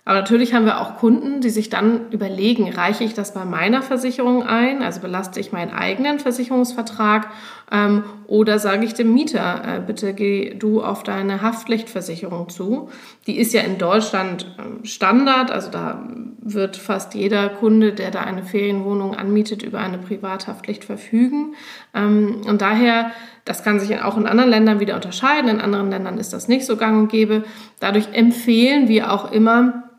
Aber 0.05 0.19
natürlich 0.21 0.55
haben 0.55 0.65
wir 0.65 0.81
auch 0.81 0.97
Kunden, 0.97 1.41
die 1.41 1.51
sich 1.51 1.69
dann 1.69 2.11
überlegen, 2.11 2.73
reiche 2.73 3.05
ich 3.05 3.15
das 3.15 3.35
bei 3.35 3.45
meiner 3.45 3.83
Versicherung 3.83 4.43
ein, 4.43 4.83
also 4.83 5.01
belaste 5.01 5.41
ich 5.41 5.53
meinen 5.53 5.73
eigenen 5.73 6.19
Versicherungsvertrag 6.19 7.29
ähm, 7.71 8.05
oder 8.27 8.59
sage 8.59 8.85
ich 8.85 8.95
dem 8.95 9.13
Mieter, 9.13 9.63
äh, 9.65 9.81
bitte 9.81 10.15
geh 10.15 10.55
du 10.55 10.83
auf 10.83 11.03
deine 11.03 11.43
Haftpflichtversicherung 11.43 12.49
zu. 12.49 12.91
Die 13.27 13.39
ist 13.39 13.53
ja 13.53 13.63
in 13.63 13.79
Deutschland 13.79 14.47
ähm, 14.59 14.85
Standard, 14.85 15.51
also 15.51 15.71
da 15.71 16.09
wird 16.41 16.77
fast 16.77 17.15
jeder 17.15 17.49
Kunde, 17.49 17.93
der 17.93 18.11
da 18.11 18.21
eine 18.21 18.43
Ferienwohnung 18.43 19.15
anmietet, 19.15 19.63
über 19.63 19.79
eine 19.79 19.99
Privathaftpflicht 19.99 20.85
verfügen. 20.85 21.55
Ähm, 21.95 22.43
und 22.47 22.61
daher 22.61 23.13
das 23.45 23.65
kann 23.65 23.81
sich 23.81 24.01
auch 24.01 24.17
in 24.17 24.27
anderen 24.27 24.51
Ländern 24.51 24.81
wieder 24.81 24.95
unterscheiden. 24.95 25.51
In 25.51 25.61
anderen 25.61 25.91
Ländern 25.91 26.19
ist 26.19 26.33
das 26.33 26.49
nicht 26.49 26.67
so 26.67 26.77
gang 26.77 26.99
und 26.99 27.09
gäbe. 27.09 27.45
Dadurch 27.81 28.09
empfehlen 28.13 28.89
wir 28.89 29.13
auch 29.13 29.33
immer, 29.33 29.91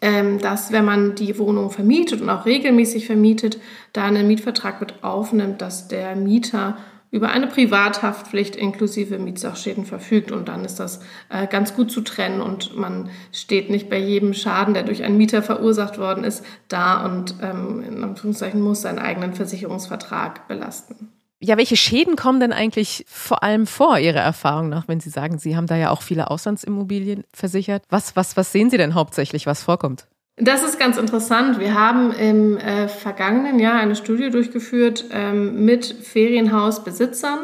ähm, 0.00 0.38
dass 0.38 0.72
wenn 0.72 0.84
man 0.84 1.14
die 1.14 1.38
Wohnung 1.38 1.70
vermietet 1.70 2.20
und 2.20 2.30
auch 2.30 2.46
regelmäßig 2.46 3.06
vermietet, 3.06 3.58
da 3.92 4.04
einen 4.04 4.28
Mietvertrag 4.28 4.80
mit 4.80 5.02
aufnimmt, 5.02 5.60
dass 5.60 5.88
der 5.88 6.14
Mieter 6.14 6.76
über 7.12 7.28
eine 7.28 7.46
Privathaftpflicht 7.46 8.56
inklusive 8.56 9.18
Mietsachschäden 9.18 9.84
verfügt. 9.84 10.32
Und 10.32 10.48
dann 10.48 10.64
ist 10.64 10.80
das 10.80 11.00
äh, 11.28 11.46
ganz 11.46 11.74
gut 11.74 11.92
zu 11.92 12.00
trennen 12.00 12.40
und 12.40 12.74
man 12.76 13.10
steht 13.30 13.70
nicht 13.70 13.88
bei 13.88 13.98
jedem 13.98 14.32
Schaden, 14.34 14.74
der 14.74 14.82
durch 14.82 15.04
einen 15.04 15.18
Mieter 15.18 15.42
verursacht 15.42 15.98
worden 15.98 16.24
ist, 16.24 16.44
da 16.68 17.04
und 17.04 17.36
ähm, 17.42 17.84
in 17.86 18.02
Anführungszeichen 18.02 18.60
muss 18.60 18.80
seinen 18.80 18.98
eigenen 18.98 19.34
Versicherungsvertrag 19.34 20.48
belasten. 20.48 21.12
Ja, 21.38 21.56
welche 21.56 21.76
Schäden 21.76 22.16
kommen 22.16 22.40
denn 22.40 22.52
eigentlich 22.52 23.04
vor 23.08 23.42
allem 23.42 23.66
vor 23.66 23.98
Ihrer 23.98 24.20
Erfahrung 24.20 24.68
nach, 24.68 24.88
wenn 24.88 25.00
Sie 25.00 25.10
sagen, 25.10 25.38
Sie 25.38 25.56
haben 25.56 25.66
da 25.66 25.76
ja 25.76 25.90
auch 25.90 26.00
viele 26.00 26.30
Auslandsimmobilien 26.30 27.24
versichert? 27.34 27.82
Was, 27.90 28.16
was, 28.16 28.36
was 28.36 28.52
sehen 28.52 28.70
Sie 28.70 28.78
denn 28.78 28.94
hauptsächlich, 28.94 29.44
was 29.44 29.62
vorkommt? 29.62 30.06
Das 30.36 30.64
ist 30.64 30.78
ganz 30.78 30.96
interessant. 30.96 31.60
Wir 31.60 31.74
haben 31.74 32.10
im 32.12 32.56
äh, 32.56 32.88
vergangenen 32.88 33.58
Jahr 33.58 33.74
eine 33.74 33.94
Studie 33.94 34.30
durchgeführt 34.30 35.04
ähm, 35.12 35.64
mit 35.64 35.84
Ferienhausbesitzern 35.84 37.38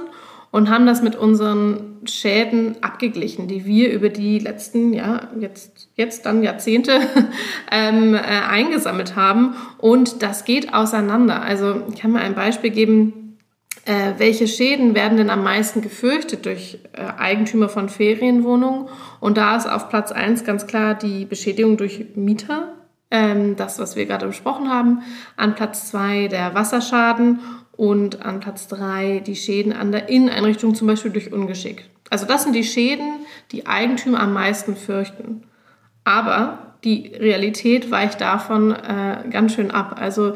und 0.51 0.71
haben 0.71 0.87
das 0.87 1.03
mit 1.03 1.15
unseren 1.15 2.01
Schäden 2.07 2.83
abgeglichen, 2.83 3.47
die 3.47 3.67
wir 3.67 3.93
über 3.93 4.09
die 4.09 4.39
letzten, 4.39 4.95
ja, 4.95 5.29
jetzt, 5.39 5.91
jetzt 5.97 6.25
dann 6.25 6.43
Jahrzehnte 6.43 6.93
ähm, 7.71 8.15
äh, 8.15 8.19
eingesammelt 8.19 9.17
haben. 9.17 9.55
Und 9.77 10.23
das 10.23 10.47
geht 10.47 10.73
auseinander. 10.73 11.43
Also 11.43 11.83
ich 11.93 12.01
kann 12.01 12.13
mal 12.13 12.23
ein 12.23 12.35
Beispiel 12.35 12.71
geben 12.71 13.29
äh, 13.89 14.19
welche 14.19 14.47
Schäden 14.47 14.95
werden 14.95 15.17
denn 15.17 15.31
am 15.31 15.43
meisten 15.43 15.81
gefürchtet 15.81 16.45
durch 16.45 16.79
äh, 16.93 17.01
Eigentümer 17.19 17.71
von 17.71 17.89
Ferienwohnungen? 17.89 18.89
Und 19.19 19.39
da 19.39 19.57
ist 19.57 19.67
auf 19.67 19.89
Platz 19.89 20.13
eins 20.13 20.45
ganz 20.45 20.67
klar 20.67 20.95
die 20.95 21.25
Beschädigung 21.25 21.79
durch 21.79 22.05
Mieter, 22.15 22.75
ähm, 23.11 23.57
das, 23.57 23.79
was 23.79 23.97
wir 23.97 24.07
gerade 24.07 24.27
besprochen 24.27 24.71
haben. 24.71 25.03
An 25.37 25.55
Platz 25.55 25.91
zwei 25.91 26.29
der 26.29 26.55
Wasserschaden 26.55 27.41
und 27.77 28.25
an 28.25 28.41
Platz 28.41 28.69
drei 28.69 29.23
die 29.25 29.37
Schäden 29.37 29.73
an 29.73 29.93
der 29.93 30.09
Inneneinrichtung, 30.09 30.75
zum 30.75 30.87
Beispiel 30.87 31.13
durch 31.13 31.33
Ungeschick. 31.33 31.89
Also 32.11 32.27
das 32.27 32.45
sind 32.45 32.55
die 32.55 32.65
Schäden, 32.65 33.21
die 33.53 33.67
Eigentümer 33.67 34.21
am 34.21 34.33
meisten 34.33 34.77
fürchten. 34.77 35.43
Aber 36.05 36.77
die 36.85 37.09
Realität 37.09 37.91
weicht 37.91 38.21
davon 38.21 38.73
äh, 38.73 39.25
ganz 39.31 39.55
schön 39.55 39.71
ab. 39.71 39.97
Also 40.01 40.35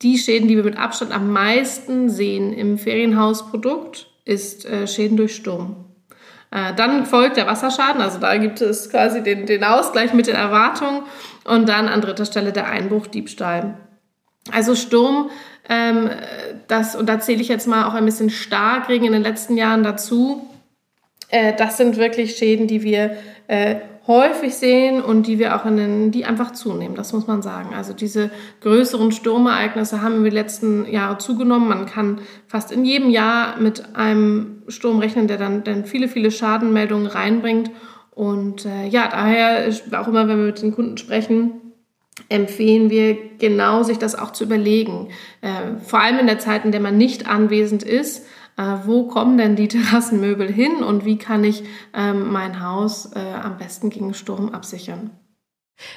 die 0.00 0.18
Schäden, 0.18 0.48
die 0.48 0.56
wir 0.56 0.64
mit 0.64 0.78
Abstand 0.78 1.12
am 1.12 1.30
meisten 1.30 2.08
sehen 2.08 2.52
im 2.52 2.78
Ferienhausprodukt, 2.78 4.08
ist 4.24 4.64
äh, 4.64 4.86
Schäden 4.86 5.16
durch 5.16 5.34
Sturm. 5.34 5.84
Äh, 6.52 6.74
dann 6.74 7.06
folgt 7.06 7.38
der 7.38 7.46
Wasserschaden, 7.46 8.02
also 8.02 8.18
da 8.18 8.36
gibt 8.36 8.60
es 8.60 8.90
quasi 8.90 9.22
den, 9.22 9.46
den 9.46 9.64
Ausgleich 9.64 10.12
mit 10.12 10.26
den 10.26 10.36
Erwartungen. 10.36 11.02
Und 11.44 11.68
dann 11.68 11.88
an 11.88 12.00
dritter 12.00 12.24
Stelle 12.24 12.52
der 12.52 12.66
Einbruch, 12.68 13.08
Diebstahl. 13.08 13.78
Also 14.52 14.74
Sturm, 14.74 15.30
ähm, 15.68 16.10
das, 16.68 16.94
und 16.94 17.08
da 17.08 17.20
zähle 17.20 17.40
ich 17.40 17.48
jetzt 17.48 17.66
mal 17.66 17.86
auch 17.86 17.94
ein 17.94 18.04
bisschen 18.04 18.30
Starkregen 18.30 19.06
in 19.06 19.12
den 19.12 19.22
letzten 19.22 19.56
Jahren 19.56 19.82
dazu, 19.82 20.48
äh, 21.32 21.54
das 21.56 21.78
sind 21.78 21.96
wirklich 21.96 22.36
Schäden, 22.36 22.66
die 22.66 22.82
wir 22.82 23.16
äh, 23.48 23.76
häufig 24.06 24.54
sehen 24.56 25.00
und 25.00 25.26
die 25.26 25.38
wir 25.38 25.54
auch 25.56 25.64
in 25.64 25.76
den, 25.76 26.10
die 26.10 26.24
einfach 26.24 26.52
zunehmen, 26.52 26.96
das 26.96 27.12
muss 27.12 27.26
man 27.26 27.42
sagen. 27.42 27.74
Also 27.74 27.92
diese 27.92 28.30
größeren 28.60 29.12
Sturmereignisse 29.12 30.02
haben 30.02 30.16
in 30.16 30.24
den 30.24 30.32
letzten 30.32 30.90
Jahren 30.90 31.20
zugenommen. 31.20 31.68
Man 31.68 31.86
kann 31.86 32.20
fast 32.48 32.72
in 32.72 32.84
jedem 32.84 33.10
Jahr 33.10 33.60
mit 33.60 33.94
einem 33.94 34.62
Sturm 34.68 34.98
rechnen, 34.98 35.28
der 35.28 35.38
dann, 35.38 35.62
dann 35.62 35.84
viele, 35.84 36.08
viele 36.08 36.30
Schadenmeldungen 36.30 37.06
reinbringt. 37.06 37.70
Und 38.10 38.66
äh, 38.66 38.86
ja, 38.88 39.08
daher, 39.08 39.72
auch 39.92 40.08
immer, 40.08 40.28
wenn 40.28 40.38
wir 40.38 40.46
mit 40.46 40.62
den 40.62 40.74
Kunden 40.74 40.98
sprechen, 40.98 41.52
empfehlen 42.28 42.90
wir 42.90 43.16
genau, 43.38 43.82
sich 43.84 43.98
das 43.98 44.18
auch 44.18 44.32
zu 44.32 44.44
überlegen. 44.44 45.08
Äh, 45.40 45.80
vor 45.84 46.00
allem 46.00 46.18
in 46.18 46.26
der 46.26 46.38
Zeit, 46.38 46.64
in 46.64 46.72
der 46.72 46.80
man 46.80 46.98
nicht 46.98 47.28
anwesend 47.28 47.82
ist, 47.82 48.26
äh, 48.56 48.62
wo 48.84 49.06
kommen 49.08 49.38
denn 49.38 49.56
die 49.56 49.68
Terrassenmöbel 49.68 50.50
hin 50.50 50.82
und 50.82 51.04
wie 51.04 51.18
kann 51.18 51.44
ich 51.44 51.64
ähm, 51.94 52.32
mein 52.32 52.62
Haus 52.62 53.12
äh, 53.14 53.18
am 53.18 53.58
besten 53.58 53.90
gegen 53.90 54.14
Sturm 54.14 54.50
absichern. 54.50 55.10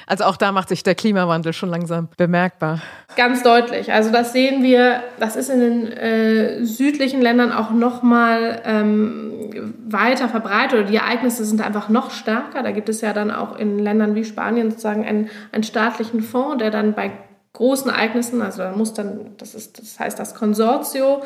Also 0.06 0.24
auch 0.24 0.36
da 0.36 0.52
macht 0.52 0.68
sich 0.68 0.82
der 0.82 0.94
Klimawandel 0.94 1.52
schon 1.52 1.68
langsam 1.68 2.08
bemerkbar. 2.16 2.80
Ganz 3.16 3.42
deutlich. 3.42 3.92
Also 3.92 4.10
das 4.10 4.32
sehen 4.32 4.62
wir, 4.62 5.02
das 5.18 5.36
ist 5.36 5.48
in 5.48 5.60
den 5.60 5.86
äh, 5.92 6.64
südlichen 6.64 7.22
Ländern 7.22 7.52
auch 7.52 7.70
noch 7.70 8.02
mal 8.02 8.62
ähm, 8.64 9.74
weiter 9.86 10.28
verbreitet 10.28 10.80
oder 10.80 10.88
die 10.88 10.96
Ereignisse 10.96 11.44
sind 11.44 11.60
einfach 11.60 11.88
noch 11.88 12.10
stärker. 12.10 12.62
Da 12.62 12.72
gibt 12.72 12.88
es 12.88 13.00
ja 13.00 13.12
dann 13.12 13.30
auch 13.30 13.56
in 13.56 13.78
Ländern 13.78 14.14
wie 14.14 14.24
Spanien 14.24 14.70
sozusagen 14.70 15.04
einen, 15.04 15.30
einen 15.52 15.62
staatlichen 15.62 16.20
Fonds, 16.20 16.58
der 16.58 16.70
dann 16.70 16.94
bei 16.94 17.12
großen 17.52 17.90
Ereignissen, 17.90 18.42
also 18.42 18.58
da 18.58 18.72
muss 18.72 18.92
dann, 18.92 19.34
das 19.38 19.54
ist, 19.54 19.78
das 19.78 19.98
heißt 19.98 20.18
das 20.18 20.34
Konsortio, 20.34 21.22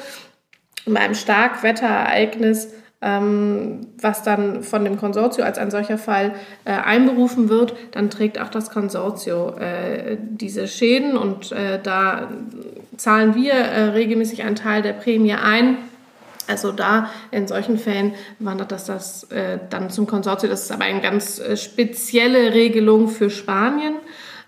bei 0.86 1.00
einem 1.00 1.14
Starkwetterereignis, 1.14 2.68
ähm, 3.02 3.86
was 4.00 4.22
dann 4.22 4.62
von 4.62 4.84
dem 4.84 4.98
Konsortio 4.98 5.44
als 5.44 5.58
ein 5.58 5.70
solcher 5.70 5.96
Fall 5.96 6.34
äh, 6.64 6.72
einberufen 6.72 7.48
wird, 7.48 7.74
dann 7.92 8.10
trägt 8.10 8.38
auch 8.40 8.50
das 8.50 8.70
Konsortio 8.70 9.56
äh, 9.56 10.18
diese 10.20 10.68
Schäden 10.68 11.16
und 11.16 11.50
äh, 11.52 11.80
da 11.82 12.28
zahlen 12.96 13.34
wir 13.34 13.54
äh, 13.54 13.84
regelmäßig 13.90 14.42
einen 14.42 14.56
Teil 14.56 14.82
der 14.82 14.92
Prämie 14.92 15.32
ein. 15.32 15.78
Also 16.46 16.72
da 16.72 17.10
in 17.30 17.46
solchen 17.46 17.78
Fällen 17.78 18.12
wandert 18.38 18.72
das, 18.72 18.84
das 18.84 19.24
äh, 19.30 19.58
dann 19.70 19.88
zum 19.88 20.06
Konsortio. 20.06 20.48
Das 20.48 20.64
ist 20.64 20.72
aber 20.72 20.84
eine 20.84 21.00
ganz 21.00 21.38
äh, 21.38 21.56
spezielle 21.56 22.52
Regelung 22.52 23.08
für 23.08 23.30
Spanien. 23.30 23.94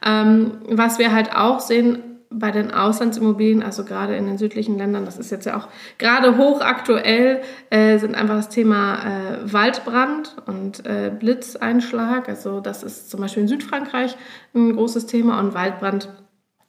Ähm, 0.04 0.52
was 0.68 0.98
wir 0.98 1.12
halt 1.12 1.34
auch 1.34 1.60
sehen, 1.60 2.11
bei 2.34 2.50
den 2.50 2.70
Auslandsimmobilien, 2.70 3.62
also 3.62 3.84
gerade 3.84 4.16
in 4.16 4.26
den 4.26 4.38
südlichen 4.38 4.78
Ländern, 4.78 5.04
das 5.04 5.18
ist 5.18 5.30
jetzt 5.30 5.46
ja 5.46 5.56
auch 5.56 5.68
gerade 5.98 6.36
hochaktuell, 6.36 7.42
äh, 7.70 7.98
sind 7.98 8.14
einfach 8.14 8.36
das 8.36 8.48
Thema 8.48 8.98
äh, 9.04 9.52
Waldbrand 9.52 10.36
und 10.46 10.86
äh, 10.86 11.12
Blitzeinschlag. 11.16 12.28
Also 12.28 12.60
das 12.60 12.82
ist 12.82 13.10
zum 13.10 13.20
Beispiel 13.20 13.42
in 13.42 13.48
Südfrankreich 13.48 14.16
ein 14.54 14.74
großes 14.74 15.06
Thema 15.06 15.38
und 15.40 15.54
Waldbrand 15.54 16.08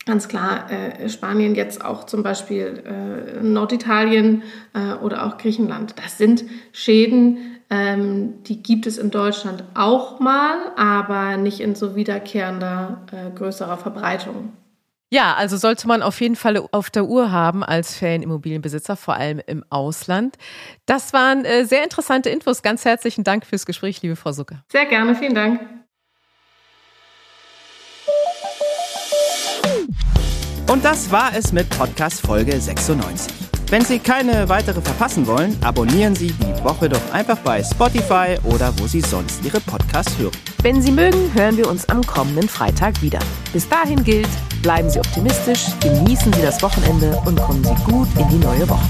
ganz 0.05 0.27
klar 0.27 0.69
äh, 0.69 1.07
Spanien, 1.09 1.55
jetzt 1.55 1.83
auch 1.83 2.05
zum 2.05 2.23
Beispiel 2.23 2.83
äh, 2.85 3.41
Norditalien 3.41 4.43
äh, 4.73 4.93
oder 4.95 5.25
auch 5.25 5.37
Griechenland. 5.37 5.95
Das 6.03 6.17
sind 6.17 6.43
Schäden, 6.73 7.59
ähm, 7.69 8.43
die 8.43 8.61
gibt 8.61 8.85
es 8.85 8.97
in 8.97 9.11
Deutschland 9.11 9.63
auch 9.73 10.19
mal, 10.19 10.57
aber 10.75 11.37
nicht 11.37 11.61
in 11.61 11.75
so 11.75 11.95
wiederkehrender, 11.95 13.01
größerer 13.35 13.77
Verbreitung. 13.77 14.51
Ja, 15.13 15.35
also 15.35 15.57
sollte 15.57 15.87
man 15.87 16.01
auf 16.01 16.19
jeden 16.21 16.35
Fall 16.35 16.57
auf 16.71 16.89
der 16.89 17.05
Uhr 17.05 17.31
haben 17.31 17.63
als 17.63 17.95
Ferienimmobilienbesitzer, 17.95 18.95
vor 18.95 19.13
allem 19.13 19.39
im 19.45 19.63
Ausland. 19.69 20.37
Das 20.87 21.13
waren 21.13 21.45
äh, 21.45 21.65
sehr 21.65 21.83
interessante 21.83 22.31
Infos. 22.31 22.63
Ganz 22.63 22.83
herzlichen 22.83 23.23
Dank 23.23 23.45
fürs 23.45 23.67
Gespräch, 23.67 24.01
liebe 24.01 24.15
Frau 24.15 24.31
Sucker. 24.31 24.63
Sehr 24.71 24.87
gerne, 24.87 25.13
vielen 25.13 25.35
Dank. 25.35 25.61
Und 30.67 30.83
das 30.83 31.11
war 31.11 31.29
es 31.35 31.53
mit 31.53 31.69
Podcast 31.69 32.25
Folge 32.25 32.59
96. 32.59 33.42
Wenn 33.73 33.83
Sie 33.83 33.97
keine 33.97 34.47
weitere 34.49 34.79
verpassen 34.79 35.25
wollen, 35.25 35.57
abonnieren 35.63 36.15
Sie 36.15 36.27
die 36.27 36.63
Woche 36.63 36.87
doch 36.87 37.11
einfach 37.11 37.39
bei 37.39 37.63
Spotify 37.63 38.37
oder 38.43 38.71
wo 38.77 38.85
Sie 38.85 39.01
sonst 39.01 39.43
Ihre 39.43 39.59
Podcasts 39.61 40.15
hören. 40.19 40.37
Wenn 40.61 40.79
Sie 40.79 40.91
mögen, 40.91 41.33
hören 41.33 41.57
wir 41.57 41.67
uns 41.67 41.89
am 41.89 42.05
kommenden 42.05 42.47
Freitag 42.47 43.01
wieder. 43.01 43.17
Bis 43.51 43.67
dahin 43.67 44.03
gilt, 44.03 44.29
bleiben 44.61 44.91
Sie 44.91 44.99
optimistisch, 44.99 45.65
genießen 45.81 46.31
Sie 46.33 46.41
das 46.43 46.61
Wochenende 46.61 47.19
und 47.25 47.41
kommen 47.41 47.63
Sie 47.63 47.73
gut 47.91 48.07
in 48.19 48.29
die 48.29 48.45
neue 48.45 48.69
Woche. 48.69 48.85